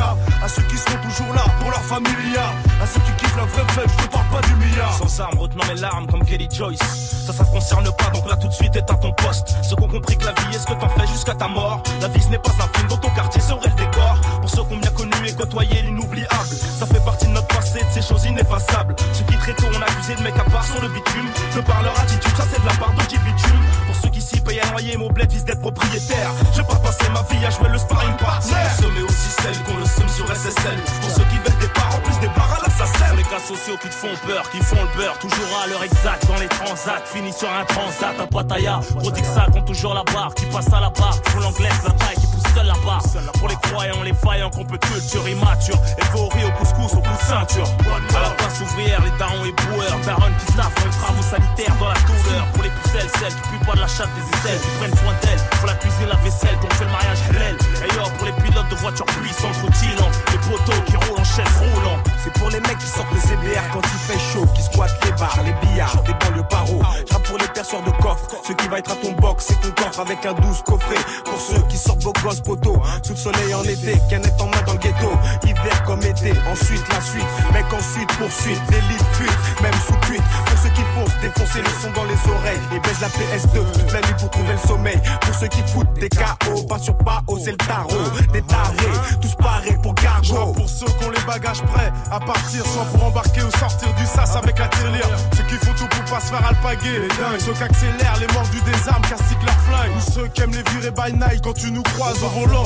[0.00, 0.16] c'est Milia.
[0.16, 0.16] milliard.
[0.42, 2.52] À ceux qui seront toujours là pour leur familia.
[2.82, 4.94] À ceux qui kiffent la vraie fête, je te parle pas du milliard.
[4.94, 6.78] Sans armes, retenant mes larmes comme Kelly Joyce.
[7.26, 9.54] Ça, ça te concerne pas, donc là tout de suite éteins ton poste.
[9.62, 11.82] Ceux qui ont compris que la vie est ce que t'en fais jusqu'à ta mort.
[12.00, 14.18] La vie ce n'est pas un film dont ton quartier serait le décor.
[14.40, 16.54] Pour ceux qui ont bien connu et côtoyé l'inoubliable.
[16.78, 18.96] Ça fait partie de notre passé, de ces choses ineffaçables.
[19.12, 21.28] Ceux qui très tôt ont accusé de mecs à part sur le bitume.
[21.54, 23.60] De par leur attitude, ça c'est de la part de bitume.
[23.86, 26.30] Pour ceux qui s'y payent à noyer, mon bled vise d'être propriétaire.
[26.52, 28.56] Je vais pas passer ma vie à jouer le sparring partner.
[28.80, 30.78] Pour mais aussi celles qu'on le somme sur SSL.
[31.00, 33.14] Pour ceux qui veulent des parts en plus des barres à l'assassin.
[33.16, 35.18] Les cas sociaux qui te font peur, qui font le beurre.
[35.18, 37.02] Toujours à l'heure exacte dans les transats.
[37.04, 38.80] Fini sur un transat à Pattaya.
[38.98, 40.34] Prodigue ça compte toujours la barre.
[40.34, 41.20] Qui passe à la barre.
[41.22, 43.02] Pour l'anglaise, la taille qui seul barre.
[43.38, 45.78] Pour les croyants, les faillants qu'on peut culture immature.
[46.14, 47.68] Au riz, au couscous, au coup de ceinture.
[48.16, 49.98] À la place ouvrière, les darons et boueurs.
[50.04, 52.46] Daronnes qui staffent les travaux sanitaires dans la douleur.
[52.52, 54.60] Pour les pucelles, celles qui puent pas de la chatte des aisselles.
[54.60, 55.44] Qui prennent soin d'elles.
[55.58, 56.56] Pour la cuisine, la vaisselle.
[56.60, 57.56] Qu'on fait le mariage halal.
[57.56, 60.16] Et yo, pour les pilotes de voitures puissantes, routillantes.
[60.32, 61.98] Les poteaux qui roulent en chaise roulant.
[62.22, 65.12] C'est pour les mecs qui sortent le CBR quand il fait chaud, qui squattent les
[65.12, 66.82] bars, les billards, des banlieues paro.
[67.08, 69.82] J'rappe pour les perceurs de coffre, ceux qui va être à ton box, c'est ton
[69.82, 70.96] coffre avec un douce coffret.
[71.24, 74.62] Pour ceux qui sortent vos gosses poteaux, sous le soleil en été, canette en main
[74.66, 75.10] dans le ghetto.
[75.44, 80.22] Hiver comme été, ensuite la suite, mec ensuite poursuite, délit, fuite, même sous cuite.
[80.46, 83.92] Pour ceux qui foncent, défoncer le son dans les oreilles et baisse la PS2 toute
[83.92, 85.00] la nuit pour trouver le sommeil.
[85.20, 88.10] Pour ceux qui foutent des KO, pas sur pas c'est le tarot.
[88.32, 90.52] Des tarés, tous parés pour cargo.
[90.52, 94.04] Pour ceux qui ont les bagages prêts à partir, soit pour embarquer ou sortir du
[94.06, 95.08] sas avec la tirelire.
[95.36, 97.40] Ceux qui font tout pour pas se faire alpaguer, les dingues.
[97.40, 99.92] Ceux qui accélèrent les morts du désarme, castiquent leur flingue.
[99.96, 102.22] Ou ceux qui aiment les virer by night quand tu nous croises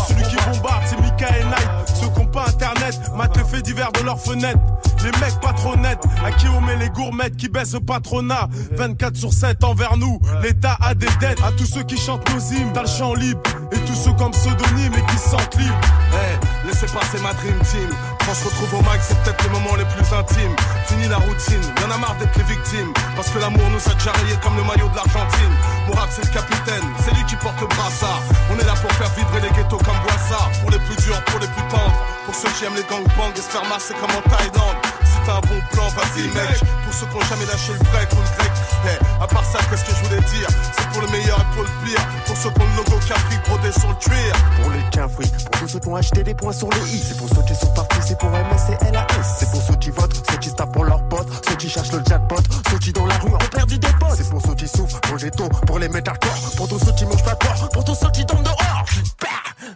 [0.09, 1.71] Celui qui bombarde, c'est Mika et Night.
[1.87, 4.61] Ceux qui pas internet, matent les faits divers de leurs fenêtres.
[5.03, 8.49] Les mecs pas trop nets, à qui on met les gourmettes qui baissent le patronat.
[8.73, 11.43] 24 sur 7 envers nous, l'État a des dettes.
[11.43, 13.41] À tous ceux qui chantent nos hymnes, t'as le champ libre.
[13.73, 15.81] Et tous ceux comme pseudonyme et qui se sentent libres.
[16.13, 17.91] Hey, laissez passer ma dream team.
[18.27, 20.57] Quand je retrouve au mag, c'est peut-être les moments les plus intimes.
[20.87, 22.93] Fini la routine, y'en a marre d'être les victimes.
[23.17, 25.53] Parce que l'amour nous a déjà rayés comme le maillot de l'Argentine.
[25.87, 28.23] Mourad, c'est le capitaine, c'est lui qui porte le brassard.
[28.51, 30.51] On est là pour faire vibrer les ghettos comme Boissard.
[30.63, 32.01] Pour les plus durs, pour les plus tendres.
[32.25, 34.81] Pour ceux qui aiment les gangbangs et se faire masser comme en Thaïlande.
[35.27, 36.61] T'as un bon plan, vas-y mec.
[36.85, 38.53] Pour ceux qui ont jamais lâché le break ou le grec.
[38.85, 41.63] Hey, à part ça, qu'est-ce que je voulais dire C'est pour le meilleur et pour
[41.63, 42.01] le pire.
[42.27, 44.35] Pour ceux qui ont le logo Capri brodé sur le cuir.
[44.61, 47.03] Pour les cafris, pour tous ceux qui ont acheté des points sur le i.
[47.03, 49.07] C'est pour ceux qui sont partis, c'est pour MS et LAS.
[49.39, 51.93] C'est pour ceux qui votent, ceux qui se tapent pour leurs potes, ceux qui cherchent
[51.93, 54.17] le jackpot, ceux qui dans la rue ont perdu des potes.
[54.17, 56.79] C'est pour ceux qui souffrent, pour les taux, pour les mettre à corps, pour tous
[56.85, 58.85] ceux qui mangent pas corps, pour tous ceux qui tombent dehors.
[59.23, 59.29] Bah,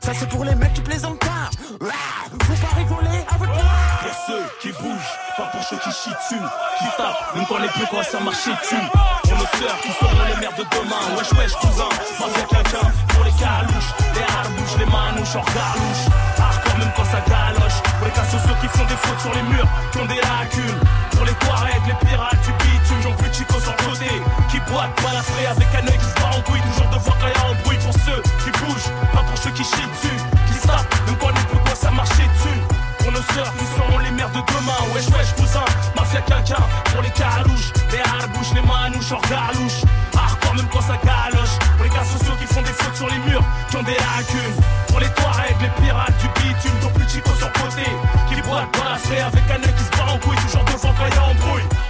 [0.02, 1.50] Ça c'est pour les mecs qui plaisantent pas.
[1.82, 3.87] Ah, Faut pas rigoler avec moi.
[4.26, 6.42] Ceux qui bougent, pas pour ceux qui chient dessus,
[6.78, 8.76] qui tapent, même quand les plus quoi ça marcher dessus.
[9.22, 12.88] Pour nos sœurs qui seront les mères de demain, wesh wesh cousin, mafia quelqu'un.
[13.08, 16.04] Pour les calouches, les harbouches, les manouches, hors galouche.
[16.38, 17.78] Hardcore même quand ça galoche.
[17.98, 20.80] Pour les cas sociaux qui font des fautes sur les murs, qui ont des lacunes.
[21.12, 24.10] Pour les Touaregs, les pirates du bitume, j'en plus chico sur le côté.
[24.50, 27.44] Qui boitent, balafré avec un œil qui se bat en couille, toujours devoir quand y'a
[27.48, 27.78] un bruit.
[27.78, 30.18] Pour ceux qui bougent, pas pour ceux qui chient dessus,
[30.50, 32.67] qui tapent, même quand les plus quoi ça marcher dessus.
[33.08, 34.92] Pour nos sœurs qui seront les mères de demain.
[34.92, 35.64] Wesh wesh cousin,
[35.96, 36.60] mafia quelqu'un
[36.92, 39.80] Pour les calouches, les harbouches, les manouches hors galouche
[40.14, 41.56] Hardcore même quand ça galoche.
[41.82, 44.60] Les cas sociaux qui font des fautes sur les murs Qui ont des lacunes.
[44.88, 47.88] Pour les Touaregs, les pirates du bitume Ton plus chico sur côté
[48.28, 51.08] Qui boitent dans la avec un œil qui se bat en couille Toujours devant quand
[51.08, 51.87] y'a embrouille Ah, je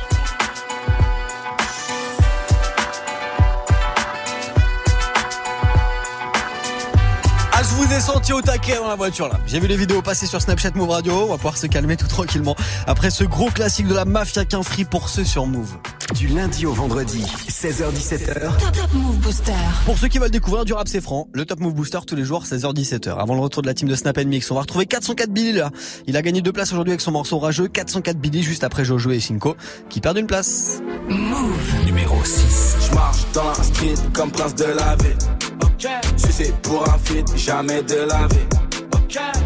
[7.98, 9.40] ai senti au taquet dans la voiture là.
[9.46, 11.12] J'ai vu les vidéos passer sur Snapchat Move Radio.
[11.14, 12.54] On va pouvoir se calmer tout tranquillement
[12.86, 15.76] après ce gros classique de la mafia qu'un free pour ceux sur Move.
[16.14, 18.34] Du lundi au vendredi, 16h17h.
[18.34, 19.52] Top, top Move Booster.
[19.84, 22.24] Pour ceux qui veulent découvrir du rap c'est franc, le Top Move Booster tous les
[22.24, 23.18] jours 16h17h.
[23.18, 25.70] Avant le retour de la team de Snap Mix, on va retrouver 404 Billy là.
[26.06, 29.10] Il a gagné deux places aujourd'hui avec son morceau rageux 404 Billy juste après Jojo
[29.10, 29.56] et Cinco
[29.88, 30.80] qui perdent une place.
[31.08, 31.84] Move.
[31.84, 32.76] Numéro 6.
[32.88, 35.47] Je marche dans la street comme prince de la ville.
[35.80, 36.98] Je sais pour un
[37.36, 38.46] jamais de la vie.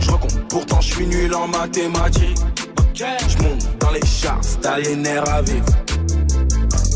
[0.00, 2.38] Je recompte, pourtant je suis nul en mathématiques.
[2.94, 5.66] Je monte dans les chars, t'as les nerfs à vivre.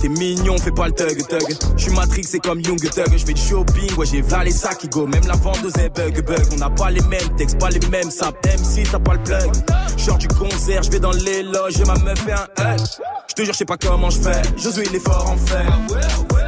[0.01, 1.57] T'es mignon, fais pas le thug thug.
[1.77, 3.17] J'suis Matrix, c'est comme Young Thug.
[3.17, 5.07] J'fais du shopping, ouais j'ai valé ça qui go.
[5.07, 6.47] Même la vendeuse est bug bug.
[6.53, 8.37] On n'a pas les mêmes textes, pas les mêmes sapes.
[8.45, 9.53] Même si t'as pas le plug.
[9.97, 12.81] Genre du concert, j'vais dans les loges ma meuf fait un hug.
[13.29, 14.43] J'te jure, j'sais pas comment j'fais.
[14.57, 15.67] Josué, il est fort en fait.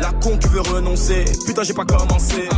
[0.01, 1.25] La con qui veut renoncer.
[1.47, 2.49] Putain, j'ai pas commencé.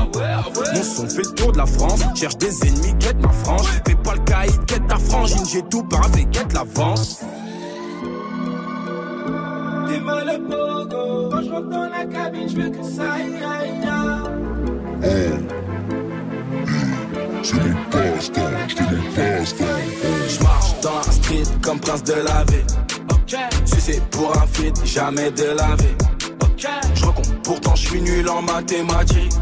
[0.75, 2.01] Mon son fait le tour de la France.
[2.15, 3.67] Cherche des ennemis, quête ma frange.
[3.87, 5.45] Fais pas le caïd, quête ta frangine.
[5.51, 7.21] J'ai tout pavé, quête l'avance.
[9.91, 11.29] T'es mal le pogo.
[11.31, 14.21] Quand je rentre dans la cabine, je veux que ça aille, aille, aille.
[17.43, 17.57] C'est
[17.91, 21.61] passe-temps, je te mon passe-temps.
[21.63, 22.65] comme prince de la vie.
[23.67, 25.97] c'est pour un feat, jamais de la vie.
[26.95, 29.33] Je recompte, pourtant je suis nul en mathématiques.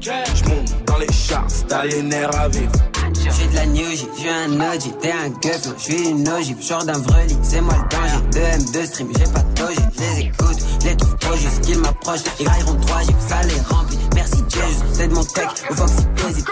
[0.00, 2.91] Je monte dans les chars, à vivre.
[3.30, 6.98] J'suis de la new j'suis un OG, t'es un gueuf, j'suis une ogive, genre d'un
[6.98, 8.22] vrai lit, c'est moi le danger.
[8.32, 12.20] 2 M2 stream, j'ai pas de doge, les écoute, les trouve trop juste qu'ils m'approchent,
[12.40, 13.98] ils railleront 3 j'ai ça les remplit.
[14.14, 15.92] Merci Jesus, c'est de mon tech, au Fox
[16.28, 16.46] hésite.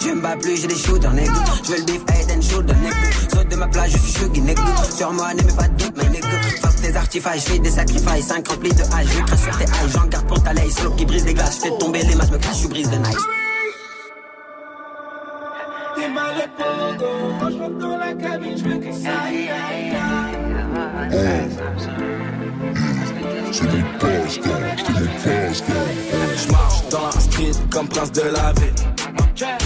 [0.00, 1.32] Je me bats plus, j'ai des shooters, nigga.
[1.64, 2.96] J'veux le beef, head and shoulder, nigga.
[3.32, 4.62] Saute de ma plage, je suis shuggy, nigga.
[4.96, 6.28] Sur moi, n'aimez pas de doute, mais nigga.
[6.62, 9.90] Fuck tes artifices, j'fais des sacrifices, 5 remplis de hache, je crache sur tes eyes,
[9.92, 12.38] j'en garde pour ta laisse, solo qui brise des glaces, j'fais tomber les masses, me
[12.38, 13.41] cache, je brise de nice.
[16.08, 16.34] Mal
[17.38, 21.48] moi je rentre dans la cabine, je veux que ça aille, aille, aille.
[23.52, 25.64] C'est mon poste, c'est mon poste.
[26.36, 28.74] Je marche dans la street comme prince de la ville.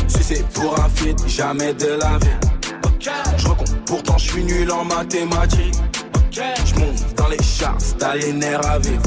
[0.08, 2.28] Si c'est pour un feat, jamais de la vie.
[3.38, 5.74] Je recompte, pourtant je suis nul en mathématiques.
[6.30, 9.02] Je monte dans les chars, t'as les nerfs à vivre.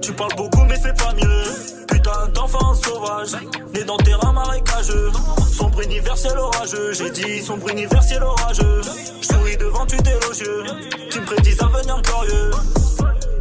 [0.00, 1.44] Tu parles beaucoup mais fais pas mieux.
[1.86, 3.36] Putain d'enfant sauvage,
[3.72, 5.10] né dans terrain marécageux.
[5.52, 8.80] Sombre universel orageux, j'ai dit sombre universel orageux.
[9.20, 10.64] Souris devant tu élogieux,
[11.10, 12.50] qui me prédisent un avenir glorieux.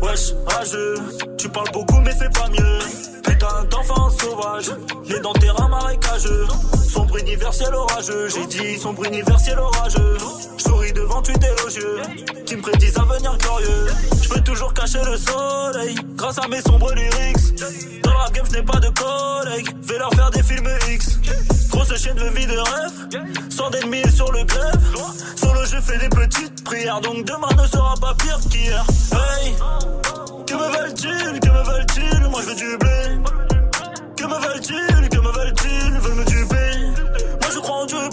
[0.02, 0.95] Wesh, rageux,
[1.38, 2.80] tu parles beaucoup mais fais pas mieux.
[3.23, 4.71] Putain d'enfant sauvage,
[5.08, 6.47] né dans terrain marécageux.
[6.88, 10.17] Sombre universel orageux, j'ai dit sombre universel orageux.
[11.10, 12.02] Souris devant tu élogieux,
[12.45, 13.86] qui me prédisent un avenir glorieux.
[14.22, 18.02] Je peux toujours cacher le soleil, grâce à mes sombres lyrics.
[18.04, 21.19] Dans la game, je n'ai pas de collègues, vais leur faire des films X.
[21.69, 24.80] Grosse chaîne de vie de rêve, sans d'ennemis sur le grève.
[25.36, 28.86] Solo, je fais des petites prières, donc demain ne sera pas pire qu'hier.
[29.13, 29.56] Hey,
[30.45, 32.30] que me veulent-ils, que me veulent-ils?
[32.30, 32.89] Moi je veux du blé.
[34.15, 36.00] Que me veulent-ils, que me veulent-ils?
[36.00, 37.17] Veulent me duper.
[37.41, 38.10] Moi je crois en Dieu et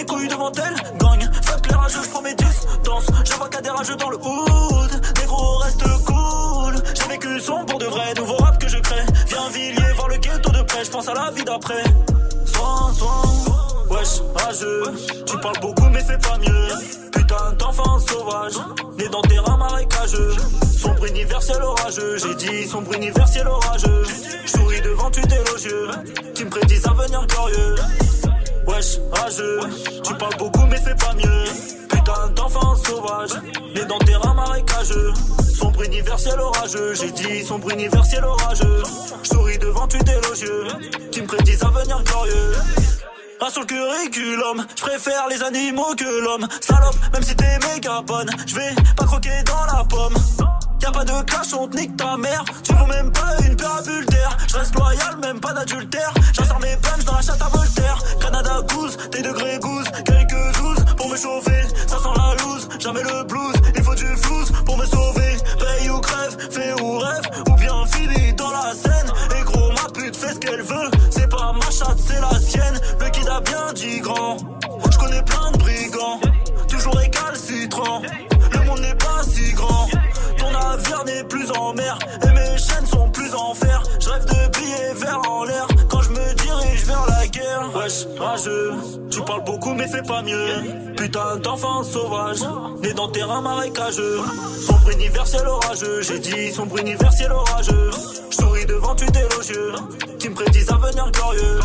[0.00, 1.30] mes couilles devant elle, gagne.
[1.42, 3.06] Fuck les rageux, je prends mes distances.
[3.24, 4.90] Je vois qu'à des rageux dans le hood.
[5.14, 6.74] Des gros reste cool.
[6.94, 9.04] J'ai vécu son pour de vrai, nouveau rap que je crée.
[9.28, 10.84] Viens Villiers, voir le ghetto de près.
[10.84, 11.84] Je pense à la vie d'après.
[12.46, 13.22] Soin, soin.
[13.90, 14.84] Wesh, rageux,
[15.26, 16.68] tu parles beaucoup mais fais pas mieux.
[17.10, 18.54] Putain d'enfant sauvage,
[18.96, 20.36] né dans terrain marécageux.
[20.78, 24.04] Sombre universel orageux, j'ai dit sombre universel orageux.
[24.46, 25.90] Souris devant tu élogieux,
[26.34, 27.74] qui me prédisent un avenir glorieux.
[28.66, 29.60] Wesh, rageux,
[30.04, 31.44] tu parles beaucoup mais fais pas mieux.
[31.88, 33.30] Putain d'enfant sauvage,
[33.74, 35.12] né dans terrain marécageux.
[35.54, 38.82] Sombre universel orageux, j'ai dit sombre universel orageux.
[39.22, 40.66] Souris devant tu élogieux,
[41.10, 42.52] qui me prédisent un avenir glorieux.
[43.42, 46.46] Un sur le curriculum, je préfère les animaux que l'homme.
[46.60, 50.49] Salope, même si t'es méga bonne, je vais pas croquer dans la pomme.
[50.82, 52.42] Y'a pas de clash, on te nique ta mère.
[52.62, 54.36] Tu vaux même pas une paire d'air.
[54.48, 56.12] Je reste loyal, même pas d'adultère.
[56.32, 57.98] J'insère mes punches dans la chatte à Voltaire.
[58.20, 59.86] Canada goose, tes degrés goose.
[60.04, 61.62] Quelques douze pour me chauffer.
[61.86, 63.56] Ça sent la loose, jamais le blues.
[63.76, 65.36] Il faut du flouze pour me sauver.
[65.58, 67.24] Paye ou crève, fais ou rêve.
[67.50, 69.12] Ou bien finis dans la scène.
[69.38, 70.90] Et gros, ma pute fait ce qu'elle veut.
[71.10, 72.80] C'est pas ma chatte, c'est la sienne.
[73.00, 74.38] Le kid a bien dit grand.
[74.90, 76.20] Je connais plein de brigands.
[76.68, 78.00] Toujours récalcitrant.
[78.02, 78.29] Le
[80.60, 81.98] Navire n'est plus en mer.
[82.22, 83.82] Et mes chaînes sont plus en fer.
[83.98, 85.66] Je rêve de billets verts en l'air.
[85.88, 87.70] Quand je me dirige vers la guerre.
[87.74, 88.74] Wesh, rageux.
[89.10, 90.94] Tu parles beaucoup mais fais pas mieux.
[90.96, 92.40] Putain d'enfant sauvage.
[92.82, 94.20] Né dans terrain marécageux.
[94.66, 96.02] Sombre universel orageux.
[96.02, 97.90] J'ai dit sombre universel orageux.
[98.30, 99.72] Je souris devant tu élogieux.
[100.18, 101.60] Qui me prédisent un avenir glorieux.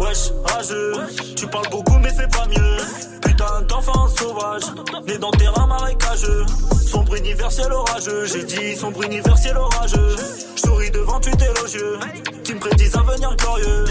[0.00, 0.92] Wesh, rageux,
[1.34, 2.76] tu parles beaucoup mais fais pas mieux.
[3.20, 4.62] Putain d'enfant sauvage,
[5.06, 6.46] né dans terrain marécageux.
[6.86, 10.16] Sombre universel orageux, j'ai dit sombre universel orageux.
[10.56, 11.98] Je souris devant tu élogieux,
[12.44, 13.84] qui me prédisent un avenir glorieux.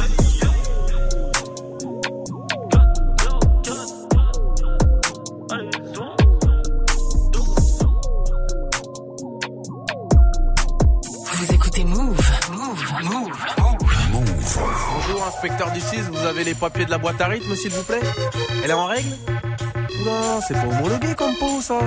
[15.26, 18.02] Inspecteur du 6, vous avez les papiers de la boîte à rythme, s'il vous plaît
[18.63, 19.10] Elle est en règle
[20.06, 21.80] Non, c'est pas homologué comme peau, ça.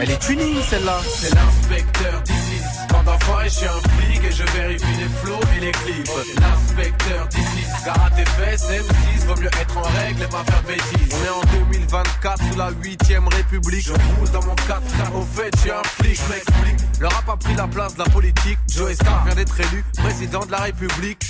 [0.00, 0.98] Elle est tuning, celle-là.
[1.04, 2.62] C'est l'inspecteur d'ici.
[2.88, 6.10] Quand d'enfant je suis un flic et je vérifie les flots et les clips.
[6.40, 11.14] L'inspecteur d'ici, garde tes fesses, M6, vaut mieux être en règle et pas faire bêtises.
[11.14, 13.86] On est en 2024 sous la 8ème République.
[13.86, 14.82] Je roule dans mon 4
[15.16, 16.88] au fait, je suis un flic, je m'explique.
[17.00, 18.58] Le rap a pris la place de la politique.
[18.68, 21.27] Joe Star vient d'être élu président de la République.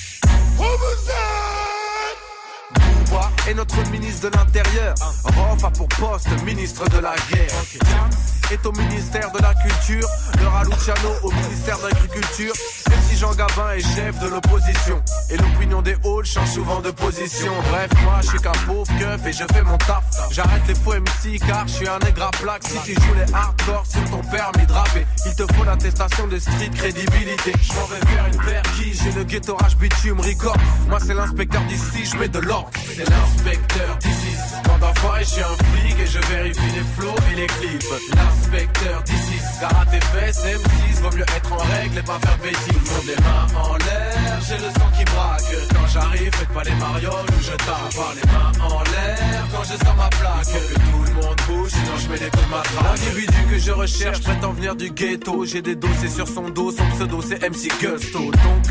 [2.75, 4.95] Bouba est notre ministre de l'Intérieur.
[5.25, 8.38] Rof a pour poste ministre de la guerre.
[8.51, 10.09] Est au ministère de la Culture.
[10.39, 12.53] Le Luciano au ministère de l'Agriculture.
[12.89, 15.03] Même si Jean Gabin est chef de l'opposition.
[15.29, 17.53] Et l'opinion des halls change souvent de position.
[17.71, 20.03] Bref, moi je suis qu'un pauvre keuf et je fais mon taf.
[20.31, 22.63] J'arrête les faux MC car je suis un nègre à plaque.
[22.67, 26.39] Si tu joues les hardcore sur ton permis de rapper, il te faut l'attestation de
[26.39, 27.53] street crédibilité.
[27.61, 28.39] Je m'en vais faire une
[28.77, 30.57] qui j'ai le ghettorage bitume record.
[30.89, 32.71] Moi c'est l'inspecteur d'ici, je mets de l'ordre.
[32.97, 34.58] C'est l'inspecteur d'ici.
[34.81, 37.85] Quand d'enfoiré, je suis un flic et je vérifie les flots et les clips.
[38.15, 39.39] L'inspecteur d'ici.
[39.61, 42.91] Garde tes fesses, M6, vaut mieux être en règle et pas faire de bêtises.
[42.91, 45.43] Monte les mains en l'air, j'ai le sang qui braque.
[45.75, 47.95] Quand j'arrive, faites pas les marioles ou je tape.
[47.97, 50.47] Par les mains en l'air quand je sors ma plaque.
[50.47, 52.85] Que tout le monde bouge, sinon je mets des coups de matraque.
[52.85, 55.45] L'individu que je recherche prétend venir du ghetto.
[55.45, 58.31] J'ai des dossiers sur son dos, son pseudo c'est MC Gusto.
[58.31, 58.67] Donc.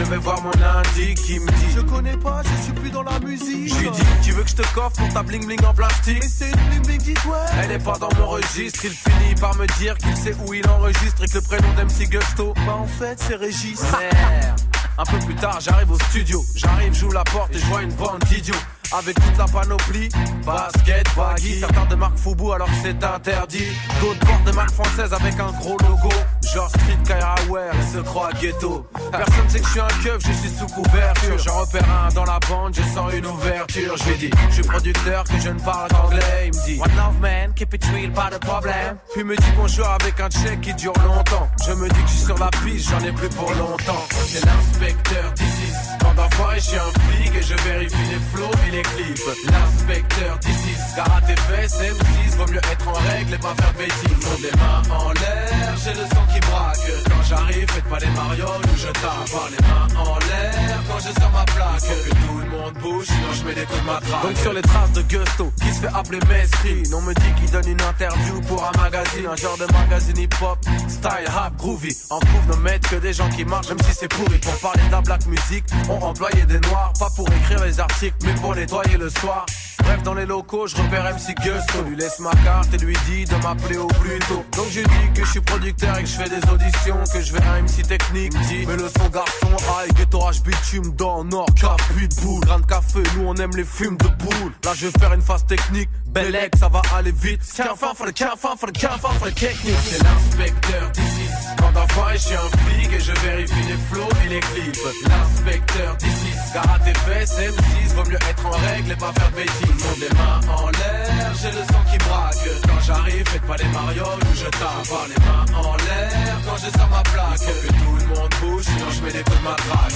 [0.00, 3.02] Je vais voir mon lundi qui me dit Je connais pas, je suis plus dans
[3.02, 5.62] la musique Je lui dis Tu veux que je te coffre pour ta bling bling
[5.62, 6.24] en plastique?
[6.24, 9.54] C'est une bling bling dit ouais Elle est pas dans mon registre Il finit par
[9.56, 12.86] me dire qu'il sait où il enregistre Et que le prénom d'MC Gusto Bah en
[12.86, 14.60] fait c'est Régis Merde
[14.98, 16.44] un peu plus tard, j'arrive au studio.
[16.54, 18.54] J'arrive, j'ouvre la porte et je vois une bande d'idiots.
[18.92, 20.10] Avec toute la panoplie,
[20.44, 23.64] basket, baggy, certains de marque Fubu alors que c'est interdit.
[24.02, 26.10] D'autres portent de marque française avec un gros logo.
[26.52, 28.84] Genre Street Kairaware et se croient ghetto.
[29.12, 31.38] Personne sait que je suis un keuf, je suis sous couverture.
[31.38, 33.96] J'en repère un dans la bande, je sens une ouverture.
[33.96, 36.46] Je lui dis, je suis producteur, que je ne parle qu'anglais.
[36.46, 38.96] Il me dit, One love man, keep it real, pas de problème.
[39.14, 41.48] Puis me dit bonjour avec un check qui dure longtemps.
[41.66, 44.06] Je me dis que je suis sur la piste, j'en ai plus pour longtemps.
[44.10, 45.72] C'est l'inspecteur d'ici.
[46.00, 49.20] Quand d'enfoiré, je suis un flic et je vérifie les flots et les clips.
[49.50, 50.74] L'inspecteur d'ici.
[50.96, 54.26] Garde tes fesses, M6, vaut mieux être en règle et pas faire de bêtises.
[54.26, 56.90] Monte les mains en l'air, j'ai le sang qui braque.
[57.08, 59.30] Quand j'arrive, faites pas les marioles ou je tape.
[59.32, 61.80] Par les mains en l'air quand je sors ma plaque.
[61.80, 64.22] Que tout le monde bouge, sinon je mets des coups de matraque.
[64.22, 66.82] Donc sur les traces de Gusto, qui se fait appeler Mesri.
[66.94, 70.58] On me dit qu'il donne une interview pour un magazine, un genre de magazine hip-hop,
[70.88, 71.96] style rap groovy.
[72.10, 74.38] En couvre ne mettent que des gens qui marchent, même si c'est pourri.
[74.38, 75.98] Pour parler de la black music, on
[76.30, 79.46] employait des noirs, pas pour écrire les articles, mais pour nettoyer le soir.
[79.82, 81.82] Bref, dans les locaux, je repère MC Gusto.
[81.88, 84.44] Lui laisse ma carte et lui dit de m'appeler au plus tôt.
[84.56, 87.32] Donc je dis que je suis producteur et que je fais des auditions, que je
[87.32, 88.32] vais à MC technique.
[88.48, 89.48] Dit, mais le son garçon,
[89.80, 91.80] aïe, ghetto H bitume dans Nord, cap,
[92.22, 92.40] boule.
[92.40, 94.52] Grain de café, nous on aime les fumes de boule.
[94.64, 95.88] Là, je vais faire une phase technique.
[96.08, 97.40] Belle ex, ça va aller vite.
[97.56, 99.74] Qu'un fin, for the qu'un fin, for the qu'un fin, for the technique.
[99.82, 101.30] C'est l'inspecteur d'ici.
[101.58, 104.78] Quand d'enfoiré, je suis un flic et je vérifie les flots et les clips.
[105.08, 106.19] L'inspecteur d'ici.
[106.52, 109.84] Garde tes fesses, M6, vaut mieux être en règle et pas faire bêtises.
[109.84, 112.48] Monte les mains en l'air, j'ai le sang qui braque.
[112.66, 114.88] Quand j'arrive, faites pas les marioles ou je tape.
[114.88, 117.40] Par les mains en l'air, quand je sors ma plaque.
[117.40, 119.92] Que tout le monde bouge, sinon je mets des coups de matraque.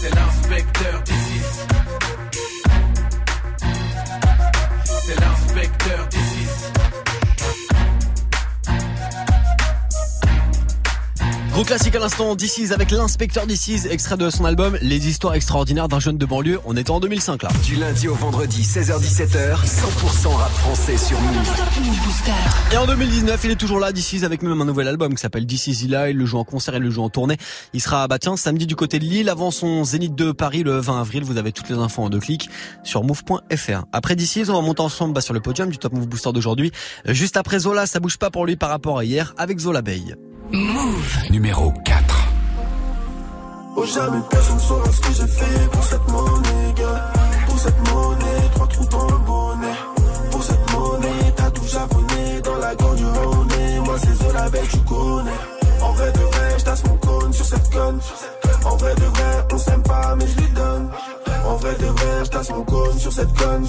[0.00, 1.40] C'est l'inspecteur d'ici.
[4.84, 6.27] C'est l'inspecteur d'ici.
[11.58, 15.88] Gros classique à l'instant, DC's avec l'inspecteur DC's, extrait de son album Les histoires extraordinaires
[15.88, 16.60] d'un jeune de banlieue.
[16.66, 17.48] On était en 2005 là.
[17.64, 22.72] Du lundi au vendredi, 16h17h, 100% rap français sur Move.
[22.72, 25.46] Et en 2019, il est toujours là, DC's, avec même un nouvel album qui s'appelle
[25.46, 26.10] DC's Ila.
[26.10, 27.38] Il le joue en concert, il le joue en tournée.
[27.72, 30.78] Il sera, bah tiens, samedi du côté de Lille, avant son Zénith de Paris le
[30.78, 31.24] 20 avril.
[31.24, 32.48] Vous avez toutes les infos en deux clics
[32.84, 33.84] sur move.fr.
[33.92, 36.70] Après DC's, on va monter ensemble bah, sur le podium du Top Move Booster d'aujourd'hui.
[37.06, 40.04] Juste après Zola, ça bouge pas pour lui par rapport à hier avec Zola Bay.
[40.50, 41.30] Move.
[41.30, 42.28] Numéro 4.
[43.76, 47.12] Oh jamais personne saura ce que j'ai fait pour cette monnaie, gars.
[47.46, 49.76] Pour cette monnaie, trois trous dans le bonnet.
[50.30, 53.48] Pour cette monnaie, t'as tout japonais dans la gorge du Rhône.
[53.84, 55.30] Moi c'est Zola Bay, tu connais.
[55.82, 58.00] En vrai de vrai, j'tasse mon cône sur cette conne.
[58.64, 60.88] En vrai de vrai, on s'aime pas, mais je lui donne.
[61.46, 63.66] En vrai de vrai, j'tasse mon cône sur cette conne.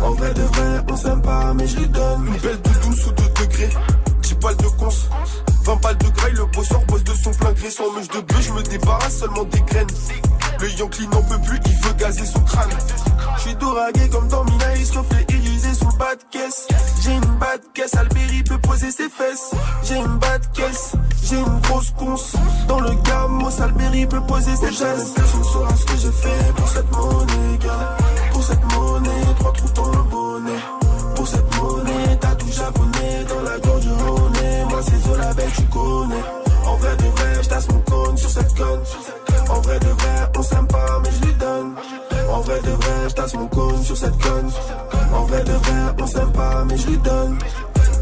[0.00, 2.26] En vrai de vrai, on s'aime pas, mais je lui donne.
[2.28, 3.70] Une belle doudoune sous 2 degrés.
[4.22, 5.51] 10 balles de cons.
[5.64, 7.70] 20 balles de graille, le bosseur bosse de son plein gré.
[7.70, 9.86] Sans mèche de bleu, je me débarrasse seulement des graines.
[10.60, 12.70] Le Yankee n'en peut plus, il veut gazer son crâne.
[13.36, 16.68] Je suis doragué comme dans Minaïs, reflet irisé sous le bas de caisse.
[17.02, 19.50] J'ai une bas de caisse, Alberi peut poser ses fesses.
[19.84, 20.92] J'ai une bas de caisse,
[21.24, 22.32] j'ai une grosse conce.
[22.68, 25.10] Dans le gamos, Alberi peut poser ses fesses.
[25.14, 27.96] Personne saura ce que j'ai fait pour cette monnaie, gars.
[28.32, 30.60] Pour cette monnaie, trois trous dans le bonnet.
[31.16, 33.58] Pour cette monnaie, t'as tout japonais dans la
[35.54, 36.24] tu connais.
[36.66, 38.80] En vrai de vrai, je tasse mon cône sur cette conne.
[39.48, 41.74] En vrai de vrai, on s'aime pas, mais je lui donne.
[42.30, 44.50] En vrai de vrai, je tasse mon cône sur cette conne.
[45.12, 47.38] En vrai de vrai, on s'aime pas, mais je lui donne.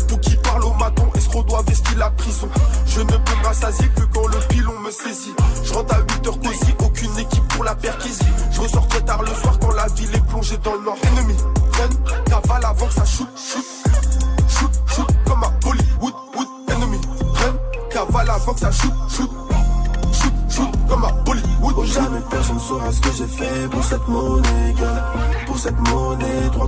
[0.09, 2.49] Pour qui parle au maton, escroc doit vestir la prison.
[2.87, 5.35] Je ne peux me rassasier que quand le pilon me saisit.
[5.65, 8.25] Je rentre à 8 heures cosy, aucune équipe pour la perquisie.
[8.51, 10.99] Je ressors très tard le soir quand la ville est plongée dans le nord.
[11.03, 11.37] Ennemi,
[12.27, 13.80] cavale avant que ça shoot, shoot.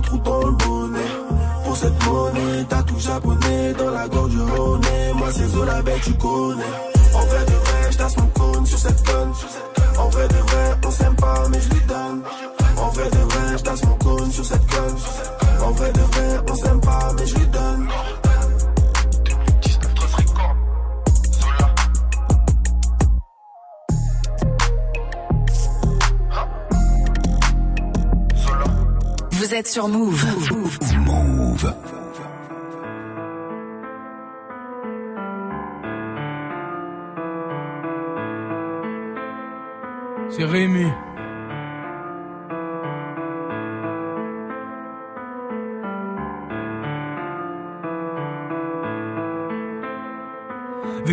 [0.03, 1.11] Trous dans le bonnet.
[1.65, 4.81] Pour cette monnaie, t'as tout japonais dans la gorge du Rhône.
[5.15, 6.63] Moi, c'est Zola, bête, tu connais.
[7.13, 9.31] En vrai de vrai, j'tasse mon cône sur cette conne.
[29.73, 30.42] Sur Move.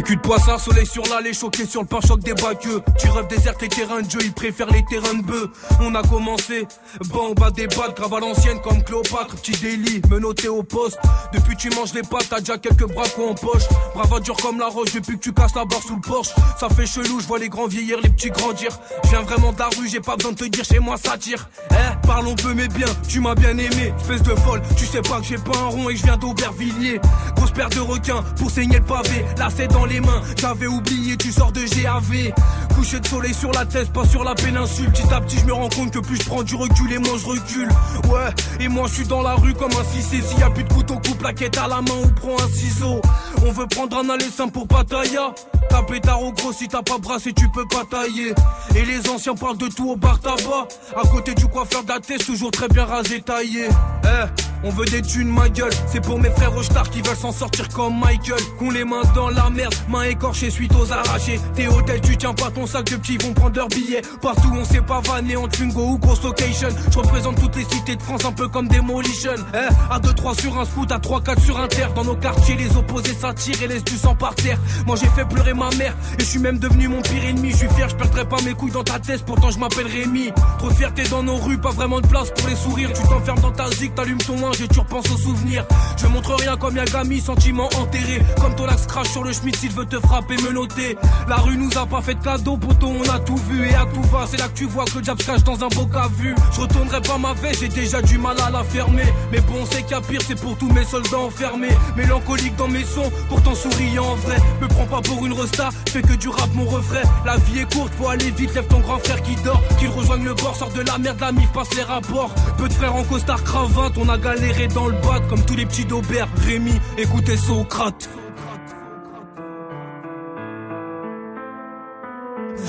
[0.01, 2.81] Vécu de poissard, soleil sur l'allée, choqué sur le pare-choc des bagueux.
[2.99, 5.49] Tu rêves désert les terrains de jeu, ils préfèrent les terrains de bœuf.
[5.79, 6.67] On a commencé,
[7.11, 10.99] bon, bas des battes, grave l'ancienne comme Cléopâtre, petit délit, menotté au poste.
[11.35, 13.65] Depuis tu manges les pâtes, t'as déjà quelques bracos en poche.
[13.95, 16.29] Brava dur comme la roche, depuis que tu casses la barre sous le porche.
[16.59, 18.71] Ça fait chelou, je vois les grands vieillir, les petits grandir.
[19.05, 21.19] Je viens vraiment de la rue, j'ai pas besoin de te dire, chez moi ça
[21.19, 21.51] tire.
[21.73, 24.63] Eh, parlons peu mais bien, tu m'as bien aimé, espèce de folle.
[24.79, 27.03] Tu sais pas que j'ai pas un rond et je viens d'Aubervilliers.
[27.37, 29.90] Grosse paire de requins pour saigner le pavé, là c'est dans
[30.37, 32.33] J'avais oublié, tu sors de GAV.
[32.75, 34.91] Coucher de soleil sur la tête, pas sur la péninsule.
[34.91, 37.19] Petit à petit, je me rends compte que plus je prends du recul et moins
[37.19, 37.69] je recule.
[38.09, 38.31] Ouais,
[38.61, 40.73] et moi je suis dans la rue comme un 6 S'il y a plus de
[40.73, 43.01] couteau, coupe la quête à la main ou prends un ciseau.
[43.47, 45.35] On veut prendre un aller simple pour Pataya.
[45.69, 48.35] T'as pétard au gros si t'as pas brassé, tu peux pas tailler.
[48.75, 50.69] Et les anciens parlent de tout au bar tabac.
[50.97, 53.69] À côté du coiffeur de toujours très bien rasé, taillé.
[54.05, 55.73] Eh, on veut des thunes, ma gueule.
[55.87, 58.41] C'est pour mes frères au star qui veulent s'en sortir comme Michael.
[58.59, 61.41] Qu'on les mains dans la merde, mains écorchées suite aux arrachés.
[61.55, 64.03] T'es hôtel, tu tiens pas ton sac de petits, vont prendre leurs billets.
[64.21, 66.69] Partout, on sait pas vanner en Twingo ou grosse location.
[66.91, 69.35] Je représente toutes les cités de France, un peu comme Demolition.
[69.55, 71.93] Eh, à 2-3 sur un scoot, à 3-4 sur un terre.
[71.95, 74.59] Dans nos quartiers, les opposés s'attirent et laissent du sang par terre.
[74.87, 77.51] Moi, j'ai fait pleurer ma mère et je suis même devenu mon pire ennemi.
[77.51, 80.33] Je suis fier, je perdrai pas mes couilles dans ta tête, pourtant je m'appelle Rémi.
[80.59, 82.93] Trop fierté dans nos rues, pas vraiment de place pour les sourires.
[82.93, 85.65] Tu t'enfermes dans ta zig, t'allumes ton linge et tu repenses aux souvenirs.
[85.97, 88.23] Je montre rien comme Yagami, sentiment enterré.
[88.41, 90.97] Comme Tolax crash sur le schmitt, s'il veut te frapper, me noter.
[91.29, 93.87] La rue nous a pas fait de cadeau, poto, on a tout vu et à
[93.87, 94.27] tout va.
[94.31, 96.35] C'est là que tu vois que le diable se cache dans un beau cas vu.
[96.53, 99.13] Je retournerai pas ma veste, j'ai déjà du mal à la fermer.
[99.33, 101.77] Mais bon, c'est a pire, c'est pour tous mes soldats enfermés.
[101.97, 104.37] Mélancolique dans mes sons, pourtant souriant en vrai.
[104.61, 107.03] Me prends pas pour une resta, fais que du rap mon refrain.
[107.25, 109.61] La vie est courte, faut aller vite, lève ton grand frère qui dort.
[109.79, 112.31] Qu'il rejoigne le bord, sort de la merde, la mif passe les rapports.
[112.57, 114.40] Peu de frères en costard cravate, on a galéré
[114.75, 116.29] dans le bat comme tous les petits d'Aubert.
[116.47, 118.20] Rémi, écoutez Socrate.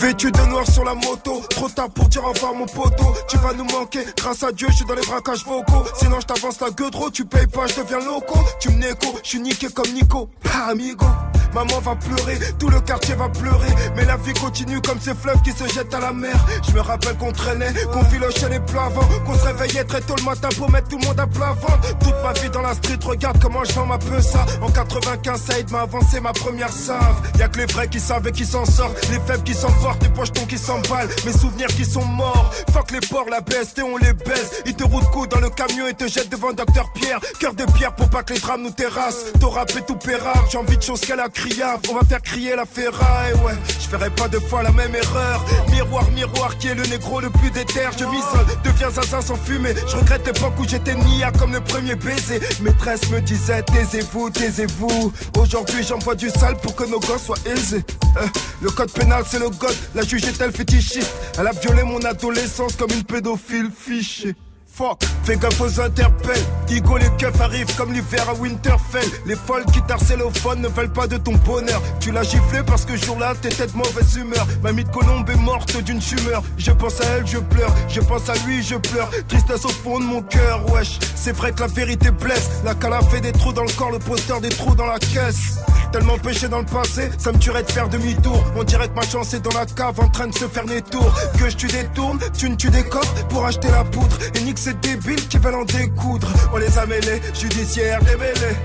[0.02, 3.14] Vêtu de noir sur la moto, trop tard pour dire au revoir mon poteau.
[3.28, 5.86] Tu vas nous manquer, grâce à Dieu, je suis dans les braquages vocaux.
[5.96, 8.40] Sinon, je t'avance la gueule trop, tu payes pas, je deviens loco.
[8.60, 10.28] Tu me négo, je suis niqué comme Nico.
[10.42, 11.06] Pas amigo.
[11.54, 13.68] Maman va pleurer, tout le quartier va pleurer.
[13.96, 16.36] Mais la vie continue comme ces fleuves qui se jettent à la mer.
[16.68, 20.16] Je me rappelle qu'on traînait, qu'on filochait les plats avant, qu'on se réveillait très tôt
[20.18, 21.98] le matin pour mettre tout le monde à plat ventre.
[22.00, 24.46] Toute ma vie dans la street, regarde comment je vends ma ça.
[24.62, 27.22] En 95, Saïd m'a avancé ma première save.
[27.38, 30.04] Y'a que les vrais qui savent et qui s'en sortent, les faibles qui s'en portent,
[30.04, 32.52] les pochetons qui s'emballent, mes souvenirs qui sont morts.
[32.72, 34.64] Fuck les porcs, la BST, on les baise.
[34.66, 37.20] Ils te roulent coup dans le camion et te jettent devant Docteur Pierre.
[37.40, 39.26] Cœur de pierre pour pas que les drames nous terrassent.
[39.40, 41.80] T'as rappé tout pérable, j'ai envie de choses qu'elle a criave.
[41.90, 43.54] On va faire crier la ferraille, ouais.
[43.80, 45.46] Je ferai pas deux fois la même erreur.
[45.72, 47.82] Miroir, miroir, qui est le négro le plus déter.
[47.98, 49.74] Je m'isole, deviens zinzin sans fumer.
[49.88, 52.40] Je regrette l'époque où j'étais nia comme le premier baiser.
[52.62, 55.12] Maîtresse me disait, taisez-vous, taisez-vous.
[55.38, 57.84] Aujourd'hui, j'envoie du sale pour que nos gosses soient aisés.
[58.18, 58.28] Euh,
[58.62, 59.76] le code pénal, c'est le god.
[59.96, 64.36] La juge est-elle fétichiste Elle a violé mon adolescence comme une pédophile fichée.
[64.74, 66.46] Fuck, fais gaffe aux interpelles.
[66.70, 69.06] Igo, les keufs arrivent comme l'hiver à Winterfell.
[69.26, 71.82] Les folles qui t'harcèlent au ne veulent pas de ton bonheur.
[72.00, 74.48] Tu l'as giflé parce que jour-là, t'étais de mauvaise humeur.
[74.64, 76.42] Mamie de Colombe est morte d'une tumeur.
[76.58, 77.74] Je pense à elle, je pleure.
[77.90, 79.10] Je pense à lui, je pleure.
[79.28, 81.00] Tristesse au fond de mon cœur, wesh.
[81.16, 82.50] C'est vrai que la vérité blesse.
[82.64, 85.58] La cala fait des trous dans le corps, le poster des trous dans la caisse.
[85.92, 88.42] Tellement péché dans le passé, ça me tuerait de faire demi-tour.
[88.56, 90.82] On dirait que ma chance est dans la cave en train de se faire des
[90.82, 91.14] tours.
[91.38, 94.18] Que je tu détourne, tu ne tu décoffres pour acheter la poudre.
[94.36, 96.28] Et nique ces débiles qui veulent en découdre.
[96.54, 98.56] On les a mêlés, judiciaire démêlés.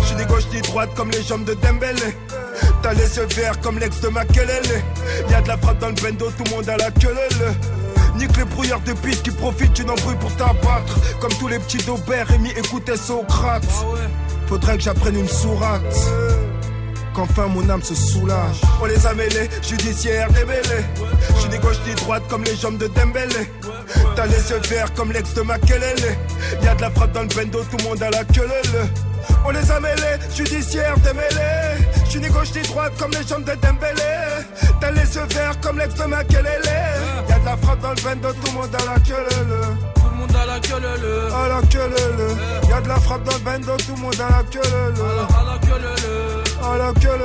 [0.00, 2.14] Je suis des gauches des droites comme les jambes de Dembélé.
[2.82, 4.82] T'as les yeux verts comme l'ex de Makelele.
[5.30, 7.14] Y'a de la frappe dans le bendo, tout le monde a la queue
[8.16, 10.98] Nique les brouillards de piste qui profitent d'une embrouille pour t'abattre.
[11.20, 13.66] Comme tous les petits d'Aubert, Rémi écoutait Socrate.
[14.48, 15.82] Faudrait que j'apprenne une sourate.
[17.16, 18.60] Qu'enfin mon âme se soulage.
[18.78, 20.84] On les a mêlés, judiciaire démêlés.
[21.38, 23.50] J'suis des gauches, des droites comme les jambes de Dembélé.
[24.14, 26.18] T'as les yeux verts comme l'ex de Makelele.
[26.62, 28.46] Y'a de la frappe dans le bendo, tout le monde a la queue
[29.46, 31.86] On les a mêlés, judiciaire démêlés.
[32.06, 34.02] J'suis des gauches, des droites comme les jambes de Dembélé.
[34.78, 36.60] T'as les yeux verts comme l'ex de Makelele.
[37.30, 39.26] Y'a de la frappe dans le bendo, tout le monde a la queue
[39.94, 43.24] Tout le monde a la queue le À la queue le Y'a de la frappe
[43.24, 46.78] dans le bendo, tout le monde a la queue le À la queue le à
[46.78, 47.16] la queue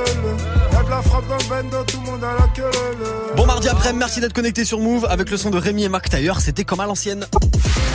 [0.82, 2.70] Y'a de la frappe dans le bendo, tout le monde a la queue
[3.36, 6.08] Bon mardi après, merci d'être connecté sur Move avec le son de Rémi et Marc
[6.08, 7.26] Tailleur, c'était comme à l'ancienne.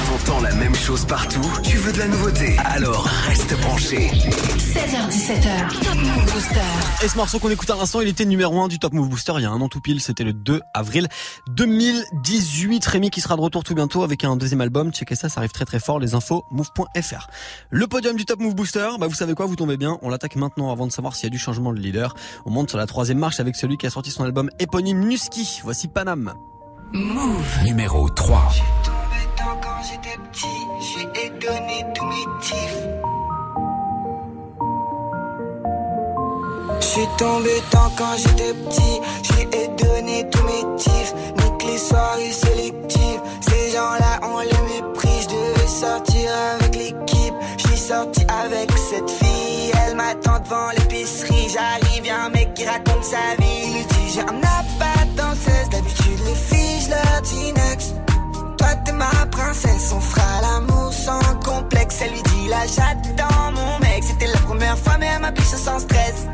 [0.08, 4.08] T'entends la même chose partout, tu veux de la nouveauté, alors reste branché.
[4.08, 7.04] 16h17h, Top Move Booster.
[7.04, 9.34] Et ce morceau qu'on écoute à l'instant, il était numéro 1 du Top Move Booster
[9.38, 11.10] il y a un an tout pile, c'était le 2 avril
[11.50, 12.86] 2018.
[12.86, 15.52] Rémi qui sera de retour tout bientôt avec un deuxième album, checkez ça, ça arrive
[15.52, 17.28] très très fort, les infos move.fr.
[17.70, 20.38] Le podium du Top Move Booster, bah vous savez quoi, vous tombez bien, on l'attaque
[20.38, 22.16] maintenant avant de savoir s'il y a du changement de leader.
[22.46, 25.62] On monte sur la troisième marche avec celui qui a sorti son album éponyme Nuski.
[25.64, 26.36] Voici Panam.
[26.94, 27.64] Move.
[27.66, 28.50] Numéro 3.
[28.52, 30.48] J'suis tombé tant quand j'étais petit,
[30.94, 32.84] j'ai étonné tous mes tifs.
[36.80, 41.14] J'suis tombé tant quand j'étais petit, j'ai donné tous mes tifs.
[41.38, 45.22] Nique les soirées sélectives, ces gens-là ont le mépris.
[45.24, 49.72] J'devais sortir avec l'équipe, j'suis sorti avec cette fille.
[49.84, 51.87] Elle m'attend devant l'épicerie, j'arrive,
[52.26, 53.80] un mec qui raconte sa vie.
[53.80, 57.96] Il dit j'ai un appart dans le 16, d'habitude les filles j'leur dis next.
[58.58, 61.98] Toi t'es ma princesse, on fera l'amour sans complexe.
[62.02, 65.46] Elle lui dit là j'attends mon mec, c'était la première fois mais elle m'a biche
[65.46, 66.28] sans stress.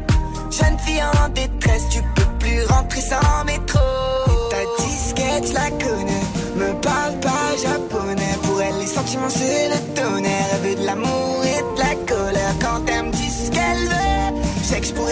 [0.52, 3.80] Jeune fille en détresse, tu peux plus rentrer sans métro.
[4.28, 6.24] Et ta disquette, je la connais,
[6.56, 8.38] me parle pas japonais.
[8.44, 10.33] Pour elle, les sentiments, c'est le tonnerre.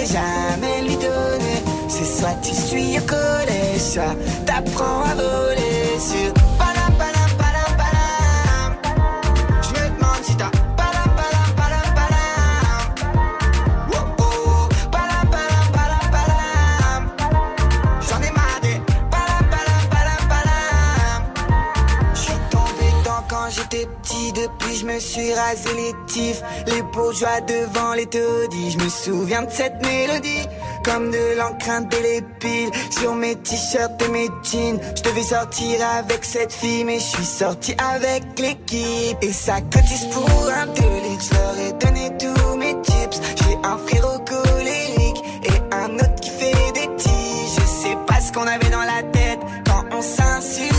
[0.05, 1.61] Jamais lui donner.
[1.87, 6.40] C'est soit tu suis au collège, soit t'apprends à voler sur.
[24.81, 26.41] Je me suis rasé les tifs.
[26.67, 30.47] Les bourgeois devant les taudis, je me souviens de cette mélodie.
[30.83, 34.79] Comme de l'encre indélébile sur mes t-shirts et mes jeans.
[34.95, 39.17] Je devais sortir avec cette fille, mais je suis sorti avec l'équipe.
[39.21, 43.21] Et ça cotise pour un litres, je leur ai donné tous mes tips.
[43.43, 47.55] J'ai un frérot colérique et un autre qui fait des tiges.
[47.59, 50.70] Je sais pas ce qu'on avait dans la tête quand on s'insultait.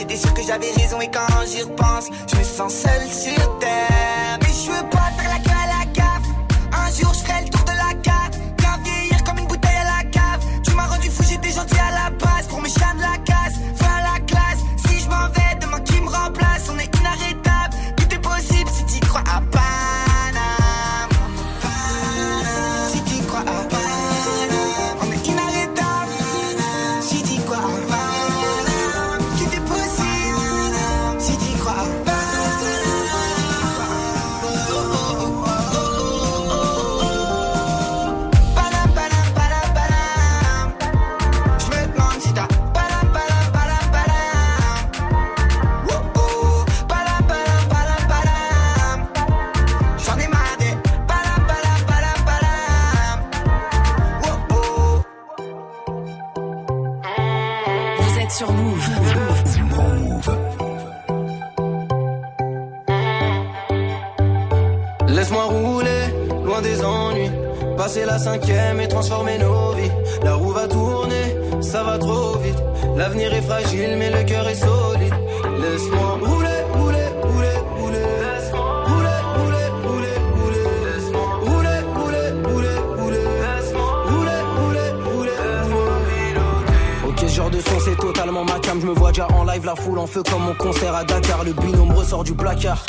[0.00, 4.38] J'étais sûr que j'avais raison et quand j'y repense, je me sens seul sur terre.
[4.40, 6.26] Mais je veux pas faire la queue à la gaffe.
[6.72, 8.38] Un jour je ferai le tour de la carte.
[8.56, 10.40] Bien vieillir comme une bouteille à la cave.
[10.64, 12.46] Tu m'as rendu fou, j'étais gentil à la base.
[12.48, 13.09] Pour mes chiens de la
[67.80, 69.90] Passer la cinquième et transformer nos vies.
[70.22, 72.62] La roue va tourner, ça va trop vite.
[72.94, 75.14] L'avenir est fragile, mais le cœur est solide.
[75.62, 78.10] Laisse-moi rouler, rouler, rouler, rouler.
[87.34, 88.78] Genre de son c'est totalement ma cam.
[88.80, 91.44] Je me vois déjà en live, la foule en feu comme mon concert à Dakar.
[91.44, 92.84] Le binôme ressort du placard.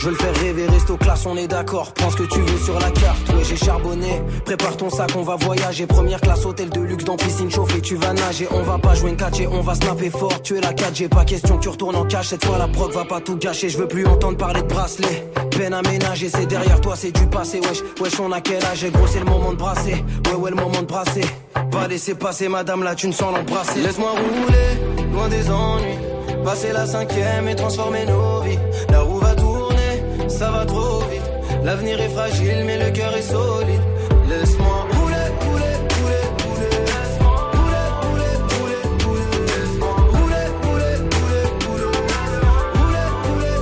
[0.00, 1.92] Je veux le faire rêver, reste aux classes, on est d'accord.
[1.92, 4.22] Prends ce que tu veux sur la carte, ouais j'ai charbonné.
[4.46, 5.86] Prépare ton sac, on va voyager.
[5.86, 8.48] Première classe, hôtel de luxe dans piscine chauffée, tu vas nager.
[8.50, 10.40] On va pas jouer une catch on va snapper fort.
[10.40, 12.28] Tu es la 4G, pas question que tu retournes en cache.
[12.28, 15.30] Cette fois la proc va pas tout gâcher, je veux plus entendre parler de bracelet.
[15.50, 17.60] Peine à ménager, c'est derrière toi, c'est du passé.
[17.60, 18.90] Wesh, wesh, on a quel âge?
[18.90, 20.02] Gros, c'est le moment de brasser.
[20.28, 21.26] Ouais, ouais, le moment de brasser.
[21.70, 23.82] Pas laisser passer, madame, là, tu ne sens l'embrasser.
[23.82, 25.98] Laisse-moi rouler, loin des ennuis.
[26.42, 28.58] Passer la cinquième et transformer nos vies.
[28.88, 29.19] La tourner,
[30.40, 31.28] ça va trop vite.
[31.62, 33.84] L'avenir est fragile, mais le cœur est solide.
[34.30, 36.76] Laisse-moi rouler, rouler, rouler, rouler.
[37.56, 39.28] Rouler, rouler, rouler, rouler.
[40.14, 41.90] Rouler, rouler, rouler, rouler.
[42.78, 43.58] Rouler, rouler,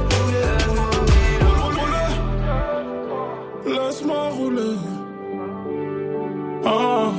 [3.64, 4.76] rouler, Laisse-moi rouler.
[6.64, 7.10] Ah,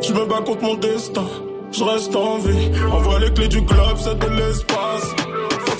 [0.00, 1.28] je me bats contre mon destin.
[1.70, 2.70] Je reste en vie.
[2.90, 3.60] Envoie les clés du
[3.98, 4.68] c'est de l'espace.
[4.68, 4.81] Faut que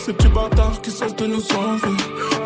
[0.05, 1.96] ces petits bâtards qui cessent de nous envier.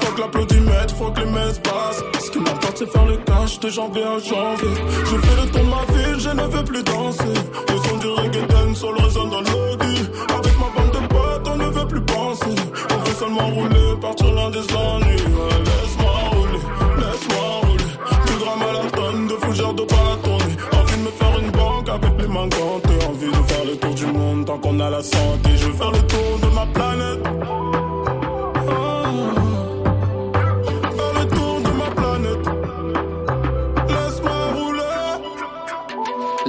[0.00, 2.02] Faut que l'applaudimètre, faut que les messes passent.
[2.22, 4.74] Ce qui m'importe, c'est faire le cash de janvier à janvier.
[5.04, 7.36] Je fais le tour de ma ville, je ne veux plus danser.
[7.68, 9.96] Le son du reggaeton, solo résonne dans l'audi.
[10.36, 12.56] Avec ma bande de potes, on ne veut plus penser.
[12.90, 15.24] On veut seulement rouler, partir loin des ennuis.
[15.68, 16.62] Laisse-moi rouler,
[17.00, 17.90] laisse-moi rouler.
[18.26, 20.56] Plus grand marathon de fougères de bâtonner.
[20.78, 23.06] Envie de me faire une banque avec les mains gantées.
[23.08, 25.50] Envie de faire le tour du monde tant qu'on a la santé.
[25.56, 26.95] Je veux faire le tour de ma planète.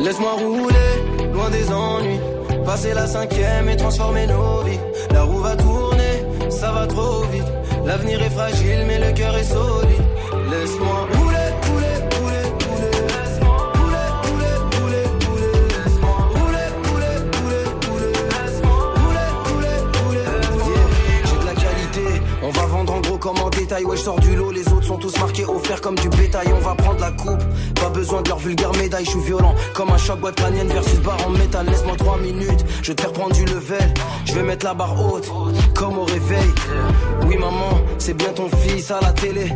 [0.07, 2.21] Laisse-moi rouler, loin des ennuis.
[2.65, 4.79] Passer la cinquième et transformer nos vies.
[5.11, 7.51] La roue va tourner, ça va trop vite.
[7.85, 10.05] L'avenir est fragile, mais le cœur est solide.
[10.49, 11.26] Laisse-moi rouler,
[23.85, 26.47] Ouais, je sors du lot, les autres sont tous marqués, offerts comme du bétail.
[26.55, 27.43] On va prendre la coupe,
[27.75, 29.05] pas besoin de leur vulgaire médaille.
[29.05, 31.67] Je suis violent comme un choc boîte crânienne versus barre en métal.
[31.67, 33.93] Laisse-moi 3 minutes, je vais te faire prendre du level.
[34.25, 35.31] Je vais mettre la barre haute,
[35.75, 36.51] comme au réveil.
[37.27, 39.53] Oui, maman, c'est bien ton fils à la télé.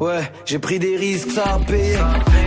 [0.00, 1.98] Ouais, j'ai pris des risques, ça a payé.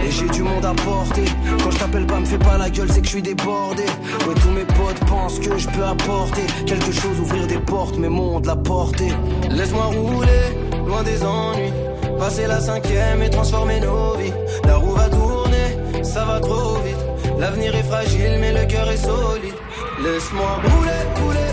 [0.03, 1.25] Et j'ai du monde à porter.
[1.63, 3.83] Quand je t'appelle pas, me fais pas la gueule, c'est que je suis débordé.
[4.27, 8.09] Ouais, tous mes potes pensent que je peux apporter quelque chose, ouvrir des portes, mais
[8.09, 9.13] monde la porter.
[9.51, 10.57] Laisse-moi rouler,
[10.87, 11.73] loin des ennuis.
[12.19, 14.33] Passer la cinquième et transformer nos vies.
[14.65, 17.03] La roue va tourner, ça va trop vite.
[17.39, 19.55] L'avenir est fragile, mais le cœur est solide.
[20.03, 21.52] Laisse-moi rouler, rouler.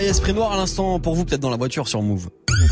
[0.00, 2.28] Et Esprit Noir à l'instant pour vous, peut-être dans la voiture sur Move.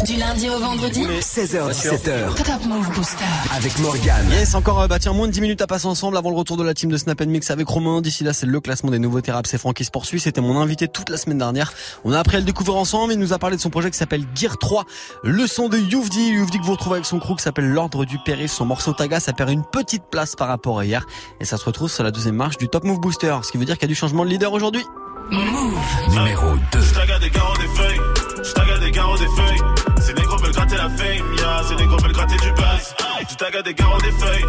[0.06, 3.24] Du lundi au vendredi 16h17h Top Move Booster.
[3.54, 4.30] avec Morgane.
[4.30, 6.56] Yes, encore euh, bah tiens, moins de 10 minutes à passer ensemble avant le retour
[6.56, 8.00] de la team de Snap Mix avec Romain.
[8.00, 10.20] D'ici là, c'est le classement des nouveautés rap, c'est Franck qui se poursuit.
[10.20, 11.72] C'était mon invité toute la semaine dernière.
[12.04, 13.12] On a appris à le découvrir ensemble.
[13.12, 14.84] Il nous a parlé de son projet qui s'appelle Gear 3.
[15.24, 16.30] Le son de Youvdi.
[16.30, 18.48] Youvdi que vous retrouvez avec son crew qui s'appelle L'Ordre du Péril.
[18.48, 21.06] Son morceau Taga, ça perd une petite place par rapport à hier.
[21.40, 23.36] Et ça se retrouve sur la deuxième marche du Top Move Booster.
[23.42, 24.84] Ce qui veut dire qu'il y a du changement de leader aujourd'hui.
[25.30, 26.80] Numéro 2.
[26.82, 28.00] J'taga des garros des feuilles,
[28.42, 29.60] j'taga des garros des feuilles.
[30.00, 32.94] Ces négros veulent gratter la fame, ya, ces négros veulent gratter du buzz.
[33.30, 34.44] J'taga des garros des feuilles,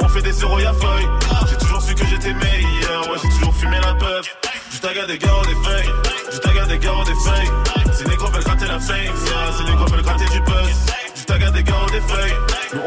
[0.00, 1.08] on fait des zéros y'a feuille.
[1.48, 4.36] J'ai toujours su que j'étais meilleur, ouais, j'ai toujours fumé la puff.
[4.72, 5.90] J'taga des garros des feuilles,
[6.32, 7.50] j'taga des garros des feuilles.
[7.92, 10.70] Ces négros veulent gratter la fame, ya, ces négros veulent gratter du buzz.
[11.16, 12.34] J'taga des garros des feuilles,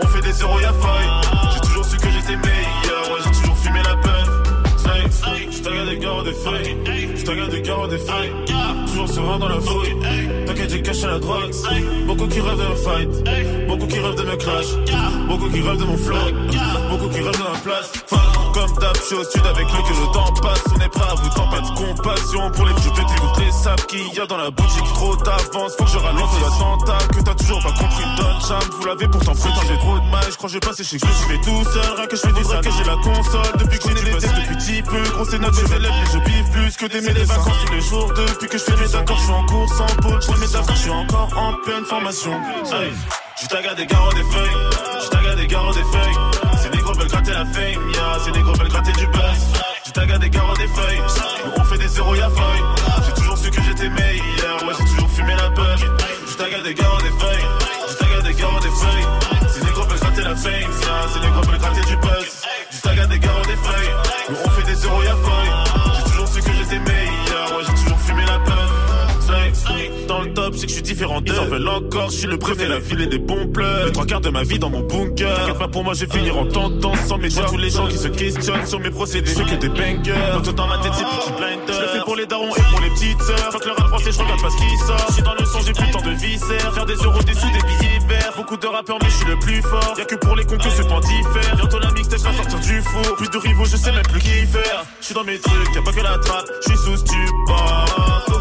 [0.02, 0.93] on fait des zéros y'a feuille.
[8.88, 9.96] Toujours serein dans la fouille.
[10.46, 11.52] T'inquiète, j'ai caché la drogue.
[12.08, 13.68] Beaucoup qui rêvent me fight.
[13.68, 14.66] Beaucoup qui rêvent de me clash.
[15.28, 16.18] Beaucoup qui rêvent de mon flow.
[16.90, 17.92] Beaucoup qui rêvent de ma place.
[18.64, 20.64] Comme d'hab, je suis au sud avec lui que le temps passe.
[20.74, 23.20] On est prêt à vous tant pas de compassion pour les vieux pétés.
[23.20, 24.86] Toutes les sables qu'il y a dans la boutique.
[24.94, 26.98] Trop d'avance, faut que je ralente l'attentat.
[27.14, 28.64] Que t'as toujours pas compris, Don Cham.
[28.80, 29.68] Vous l'avez pourtant prétendu.
[29.68, 31.64] J'ai trop de mal, je crois que je vais passer chez que je fait tout
[31.74, 31.94] seul.
[31.98, 33.52] Rien que je fais du vrai que j'ai la console.
[33.60, 35.04] Depuis que j'ai des tests depuis petit peu.
[35.12, 38.14] Gros, c'est notre élèves, mais je biffe plus que des des vacances tous les jours.
[38.16, 40.22] Depuis que je fais mes accords, je suis en course en pôle.
[40.22, 42.32] Je mes accords, je suis encore en pleine formation.
[43.42, 44.56] Je taga des garros des feuilles,
[45.04, 46.33] je taga des garros des feuilles.
[47.04, 49.42] Veulent gratter la fame, ya, ces négros veulent gratter du buzz.
[49.86, 51.02] Je taga des garros des feuilles,
[51.46, 52.64] nous on fait des zéros y'a feuille.
[53.06, 55.78] J'ai toujours su que j'étais meilleur, ouais, j'ai toujours fumé la peur.
[55.78, 57.46] Je taga des garros des feuilles,
[57.90, 59.08] je taga des garros des feuilles.
[59.54, 62.42] Ces négros veulent gratter la fame, ya, ces négros veulent gratter du buzz.
[62.72, 63.94] Je taga des garros des feuilles,
[64.30, 65.52] nous on fait des zéros y'a feuille.
[65.98, 67.83] J'ai toujours su que j'étais meilleur, ouais, j'ai
[70.54, 71.34] c'est que je suis différent d'eux.
[71.34, 73.86] Ils en veulent encore, je suis le préfet, la ville et des bons pleurs.
[73.86, 75.36] Les trois quarts de ma vie dans mon bunker.
[75.36, 77.44] T'inquiète pas pour moi, je vais finir en tendance sans médias.
[77.44, 80.14] Tous les gens qui se questionnent sur mes procédés, ceux que des bangers.
[80.44, 81.74] Tout dans ma tête, c'est petit blinder.
[81.74, 83.52] Je le fais pour les darons et pour les petites sœurs.
[83.52, 85.06] Faut que le rap français, je regarde pas ce qui sort.
[85.08, 86.74] Je suis dans le sang, j'ai plus tant de viscères.
[86.74, 88.34] Faire des euros, des sous, des billets verts.
[88.36, 89.96] Beaucoup de rappeurs, mais je suis le plus fort.
[89.98, 91.56] Y'a que pour les concours, ce temps diffère.
[91.56, 93.16] Bientôt la mixtape va sortir du four.
[93.16, 94.84] Plus de rivaux, je sais même plus qui faire.
[95.00, 96.46] Je suis dans mes trucs, y'a pas que la trappe.
[96.62, 98.33] Je suis sous stupor.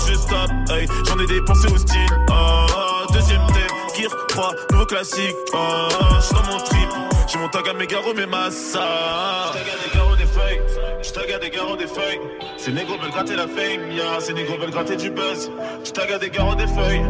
[0.70, 0.86] Hey.
[1.06, 2.00] J'en ai dépensé au style.
[2.30, 5.36] Oh, deuxième thème, Gear 3, nouveau classique.
[5.52, 6.88] Oh, je suis dans mon trip.
[7.30, 9.52] J'ai mon tag à mes garros, mes massas.
[9.52, 10.60] J'tag à des garros, des feuilles.
[11.02, 12.20] J'tag à des garros, des feuilles.
[12.56, 14.20] Ces négros veulent gratter la fame, ya.
[14.20, 15.50] Ces négros veulent gratter du buzz.
[15.84, 17.02] J'tag à des garros, des feuilles.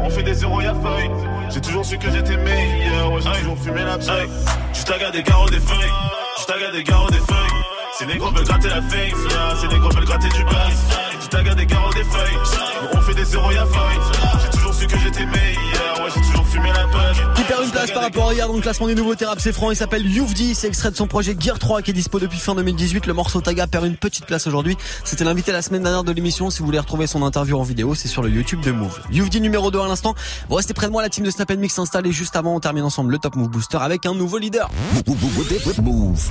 [0.00, 1.10] On fait des zéros, y'a feuille.
[1.50, 3.12] J'ai toujours su que j'étais meilleur.
[3.12, 4.28] Ouais, j'ai toujours fumé la feuille.
[4.72, 5.92] J'tag à des garros, des feuilles.
[6.40, 7.58] J'tag à des garros, des feuilles.
[7.98, 9.56] Ces négros veulent gratter la fame, yeah.
[9.60, 11.07] Ces négros veulent gratter du buzz.
[11.30, 12.38] À des des feuilles.
[12.94, 14.40] On fait des zéros, y'a feuille.
[14.42, 16.02] J'ai toujours su que j'étais meilleur.
[16.02, 16.88] Ouais, j'ai toujours fumé la.
[17.36, 19.52] Il perd une place par rapport à hier dans le classement des nouveaux rap c'est
[19.52, 19.70] franc.
[19.70, 20.54] Il s'appelle Youvdi.
[20.54, 23.06] C'est extrait de son projet Gear 3 qui est dispo depuis fin 2018.
[23.06, 24.76] Le morceau Taga perd une petite place aujourd'hui.
[25.04, 26.48] C'était l'invité la semaine dernière de l'émission.
[26.48, 28.98] Si vous voulez retrouver son interview en vidéo, c'est sur le YouTube de Move.
[29.10, 30.14] Youvdi numéro 2 à l'instant.
[30.48, 31.02] Vous restez près de moi.
[31.02, 33.50] La team de Snap Mix s'installe et juste avant, on termine ensemble le Top Move
[33.50, 34.70] Booster avec un nouveau leader.
[35.82, 36.30] Move.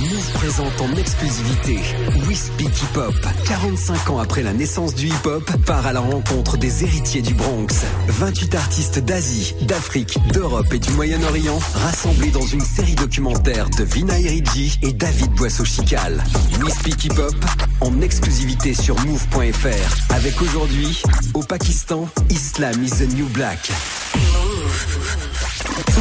[0.00, 1.80] Move présente en exclusivité
[2.26, 3.14] Wispy Hip Hop.
[3.46, 7.34] 45 ans après la naissance du hip hop, part à la rencontre des héritiers du
[7.34, 7.84] Bronx.
[8.08, 14.18] 28 artistes d'Asie, d'Afrique, d'Europe et du Moyen-Orient rassemblés dans une série documentaire de Vina
[14.18, 16.24] Eridji et David Boisseau-Chical.
[16.64, 17.36] Wispy Hip Hop
[17.80, 21.02] en exclusivité sur move.fr avec aujourd'hui
[21.34, 23.70] au Pakistan, Islam is the new black.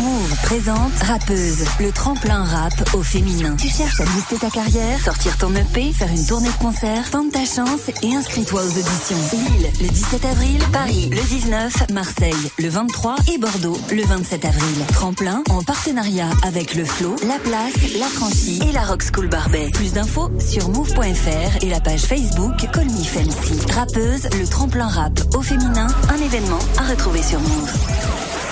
[0.01, 3.55] Move présente Rappeuse, le tremplin rap au féminin.
[3.55, 7.31] Tu cherches à booster ta carrière, sortir ton EP, faire une tournée de concert, tente
[7.31, 9.17] ta chance et inscris-toi aux auditions.
[9.33, 14.85] Lille, le 17 avril, Paris, le 19, Marseille, le 23 et Bordeaux, le 27 avril.
[14.93, 19.69] Tremplin en partenariat avec le Flow, La Place, La Franchie et la Rock School Barbet.
[19.73, 23.59] Plus d'infos sur move.fr et la page Facebook Call Me Fancy.
[23.73, 28.50] Rappeuse, le tremplin rap au féminin, un événement à retrouver sur Move.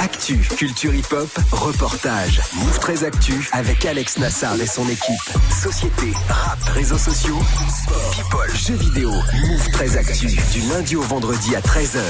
[0.00, 2.40] Actu, culture hip-hop, reportage.
[2.54, 5.38] Move 13 Actu avec Alex Nassar et son équipe.
[5.62, 7.36] Société, rap, réseaux sociaux,
[7.68, 9.10] sport, people, jeux vidéo.
[9.10, 12.00] Move 13 Actu du lundi au vendredi à 13h.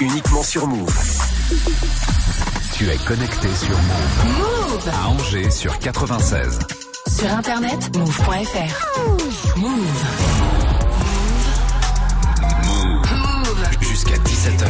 [0.00, 0.94] Uniquement sur Move.
[2.72, 4.38] Tu es connecté sur Move.
[4.38, 6.60] Move À Angers sur 96.
[7.08, 9.56] Sur internet, move.fr.
[9.56, 9.74] Move.
[12.72, 13.68] Move.
[13.80, 14.66] Jusqu'à 17h.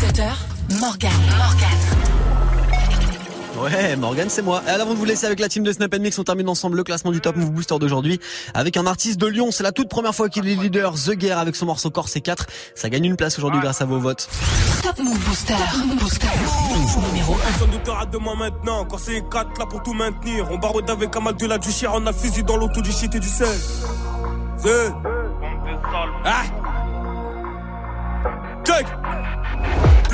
[0.00, 0.32] 17h,
[0.70, 1.12] Morgane.
[1.38, 1.70] Morgane.
[3.56, 4.62] Ouais, Morgan, c'est moi.
[4.66, 6.82] Et avant de vous laisser avec la team de Snap Mix, on termine ensemble le
[6.82, 8.20] classement du Top Move Booster d'aujourd'hui
[8.52, 9.50] avec un artiste de Lyon.
[9.52, 12.46] C'est la toute première fois qu'il est leader, The Guerre, avec son morceau Corse 4.
[12.74, 14.28] Ça gagne une place aujourd'hui grâce à vos votes.
[14.82, 15.54] Top Move Booster.
[15.98, 16.26] Booster.
[17.08, 17.36] Numéro 1.
[17.38, 18.84] Personne ne te rate de moi maintenant.
[18.84, 20.48] Quand c'est 4 là pour tout maintenir.
[20.50, 21.90] On barode avec un mal de la du chien.
[21.94, 23.56] On a fusil dans l'auto du shit et du sel.
[24.58, 24.92] C'est.
[26.24, 26.42] Ah!
[28.64, 28.86] Check!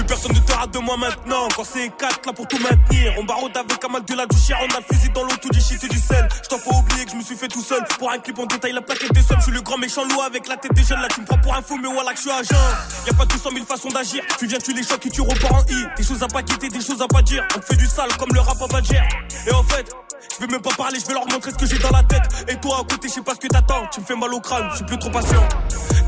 [0.02, 1.46] Plus personne ne te rate de moi maintenant.
[1.54, 3.14] Quand c'est 4 là pour tout maintenir.
[3.18, 4.56] On barode avec un mal de la du chien.
[4.60, 6.28] On a fusil dans l'auto du shit et du sel.
[6.42, 7.84] J't'en pas oublier que je me suis fait tout seul.
[8.00, 9.38] Pour un clip, on détaille la plaquette des sommes.
[9.38, 11.00] Je suis le grand méchant loup avec la tête des jeunes.
[11.00, 12.64] Là, tu me prends pour un fou, mais voilà que je suis agent.
[13.06, 14.24] Y'a pas 200 000 façons d'agir.
[14.38, 15.86] Tu viens, tu les chocs et tu repars en I.
[15.96, 17.46] Des choses à pas quitter, des choses à pas dire.
[17.56, 19.02] On fait du sale comme le rap à Badger.
[19.46, 19.94] Et en fait,
[20.30, 22.22] je vais même pas parler, je vais leur montrer ce que j'ai dans la tête.
[22.48, 23.86] Et toi à côté, je sais pas ce que t'attends.
[23.92, 25.48] Tu me fais mal au crâne, je suis plus trop patient.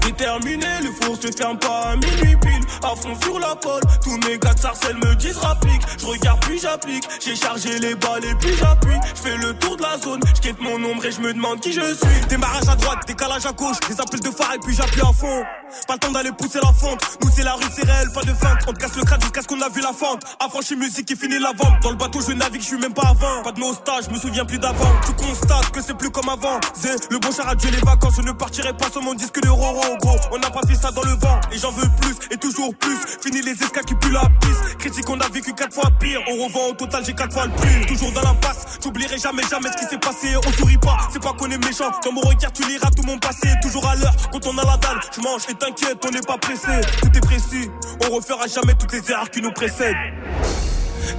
[0.04, 2.64] Déterminé, le four se ferme pas à minuit pile.
[2.82, 5.80] À fond sur la pole, tous mes gars de sarcelles me disent rapplique.
[5.98, 7.04] Je regarde puis j'applique.
[7.24, 8.98] J'ai chargé les balles et puis j'appuie.
[9.16, 11.60] Je fais le tour de la zone, je quitte mon ombre et je me demande
[11.60, 12.26] qui je suis.
[12.28, 15.42] Démarrage à droite, décalage à gauche, des appels de phare et puis j'appuie à fond.
[15.88, 17.00] Pas le temps d'aller pousser la fente.
[17.22, 18.58] Nous c'est la rue, c'est réel, pas de feinte.
[18.68, 20.22] On te casse le crâne jusqu'à ce qu'on a vu la fente.
[20.38, 21.82] Affranchi musique et fini la vente.
[21.82, 23.42] Dans le bateau je navigue, je suis même pas avant.
[23.42, 24.90] Pas de nostalgie, je me souviens plus d'avant.
[25.06, 26.60] Tu constates que c'est plus comme avant.
[26.76, 28.14] Zé, le bon char a tué les vacances.
[28.16, 30.16] Je ne partirai pas sur mon disque de Roro, gros.
[30.32, 31.40] On n'a pas fait ça dans le vent.
[31.52, 32.96] Et j'en veux plus, et toujours plus.
[33.22, 34.76] Fini les escales qui puent la piste.
[34.78, 36.20] Critique, on a vécu quatre fois pire.
[36.28, 37.86] On revend au total, j'ai quatre fois le prix.
[37.86, 40.36] Toujours dans l'impasse, j'oublierai jamais, jamais ce qui s'est passé.
[40.36, 41.90] On sourit pas, c'est pas qu'on est méchant.
[42.04, 43.48] Dans mon regard, tu liras tout mon passé.
[43.62, 45.00] Toujours à l'heure, quand on a la dalle.
[45.14, 46.80] Je mange et t'inquiète, on n'est pas pressé.
[47.00, 47.70] Tout est précis,
[48.06, 49.94] on refera jamais toutes les erreurs qui nous précèdent.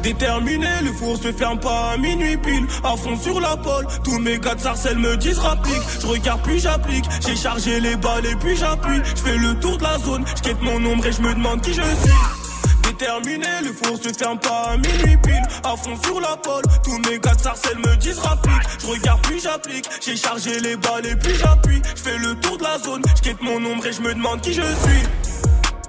[0.04, 2.66] Déterminé, le four se ferme pas à minuit pile.
[2.84, 5.82] À fond sur la pole, tous mes gars sarcelles me disent rapplique.
[6.02, 7.06] Je regarde puis j'applique.
[7.26, 9.02] J'ai chargé les balles et puis j'appuie.
[9.16, 11.74] Je fais le tour de la zone, je mon ombre et je me demande qui
[11.74, 12.36] je suis.
[12.84, 15.42] Déterminé, le four se ferme pas à minuit pile.
[15.64, 18.62] À fond sur la pole, tous mes gars sarcelles me disent rapplique.
[18.80, 19.90] Je regarde puis j'applique.
[20.02, 21.82] J'ai chargé les balles et puis j'appuie.
[21.96, 24.54] Je fais le tour de la zone, je mon ombre et je me demande qui
[24.54, 25.04] je suis.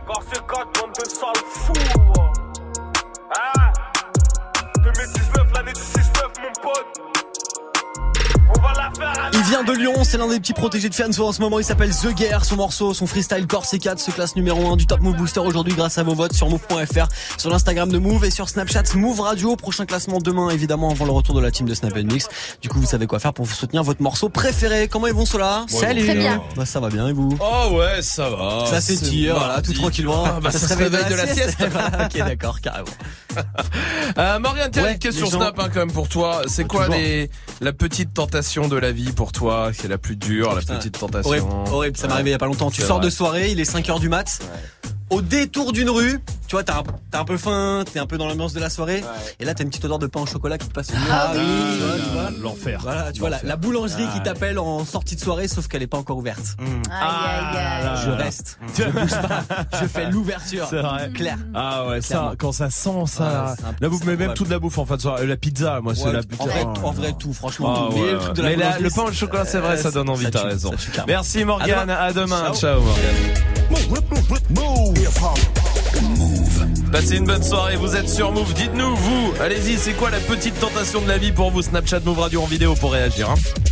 [0.07, 2.26] Corse C4, bande de sales fous.
[9.33, 11.65] Il vient de Lyon, c'est l'un des petits protégés de Fianso en ce moment, il
[11.65, 15.01] s'appelle The Guerre, son morceau, son freestyle Core C4 se classe numéro 1 du Top
[15.01, 17.07] Move Booster aujourd'hui grâce à vos votes sur move.fr,
[17.39, 21.11] sur l'Instagram de Move et sur Snapchat Move Radio, prochain classement demain évidemment avant le
[21.13, 22.29] retour de la team de Snap Mix.
[22.63, 24.89] Du coup vous savez quoi faire pour vous soutenir votre morceau préféré.
[24.89, 26.43] Comment ils vont ceux-là Ouais, Salut Très bien.
[26.57, 27.37] Bah ça va bien et vous?
[27.41, 28.65] Oh ouais, ça va.
[28.67, 30.25] Ça s'étire, C'est voilà, tout tranquillement.
[30.27, 31.57] Ah, bah, ça, se réveille de la sieste.
[31.71, 32.87] Voilà, ok d'accord, carrément.
[34.19, 36.43] Euh, Morgane, tiens, Ouais, une question gens- Snap hein, quand même pour toi.
[36.47, 36.99] C'est quoi toujours.
[36.99, 37.31] les,
[37.61, 40.77] la petite tentation de la vie pour toi qui est la plus dure, la Putain,
[40.77, 42.71] petite tentation Horrible, horrible, ça m'est arrivé il y a pas longtemps.
[42.71, 44.41] Tu C'est sors de soirée, il est 5h du mat.
[45.09, 46.83] Au détour d'une rue, tu vois, t'as
[47.13, 49.05] un, peu faim, t'es un peu dans l'ambiance de la soirée,
[49.39, 50.89] et là t'as une petite odeur de pain au chocolat qui te passe.
[51.11, 51.41] Ah oui.
[51.79, 52.31] voilà, tu vois.
[52.43, 52.79] L'enfer.
[52.83, 54.25] Voilà, tu vois, la, boulangerie qui Ah.
[54.25, 56.57] t'appelle en sortie de soirée, sauf qu'elle est pas encore ouverte.
[56.59, 56.83] Mm.
[56.91, 59.45] Ah, je reste, je bouge pas,
[59.81, 60.67] je fais l'ouverture.
[60.69, 61.09] C'est vrai.
[61.15, 61.37] Clair.
[61.55, 64.79] Ah ouais, ça, quand ça sent ça, Ah, bouffe, c'est mais même toute la bouffe
[64.79, 66.45] en fin de soirée, la pizza, moi c'est la en putain.
[66.47, 66.87] vrai, Oh.
[66.87, 67.75] en vrai tout, franchement.
[67.77, 67.97] Ah tout.
[67.97, 69.91] Mais ouais, le truc de la mais la- le pain au chocolat, c'est vrai, ça
[69.93, 70.73] donne envie, t'as raison.
[71.07, 72.55] Merci Morgane, à demain, Ciao.
[72.55, 74.96] ciao Morgane.
[76.93, 78.55] Passez une bonne soirée, vous êtes sur Move.
[78.55, 82.19] Dites-nous, vous, allez-y, c'est quoi la petite tentation de la vie pour vous Snapchat Move
[82.19, 83.31] Radio en vidéo pour réagir.
[83.31, 83.35] Hein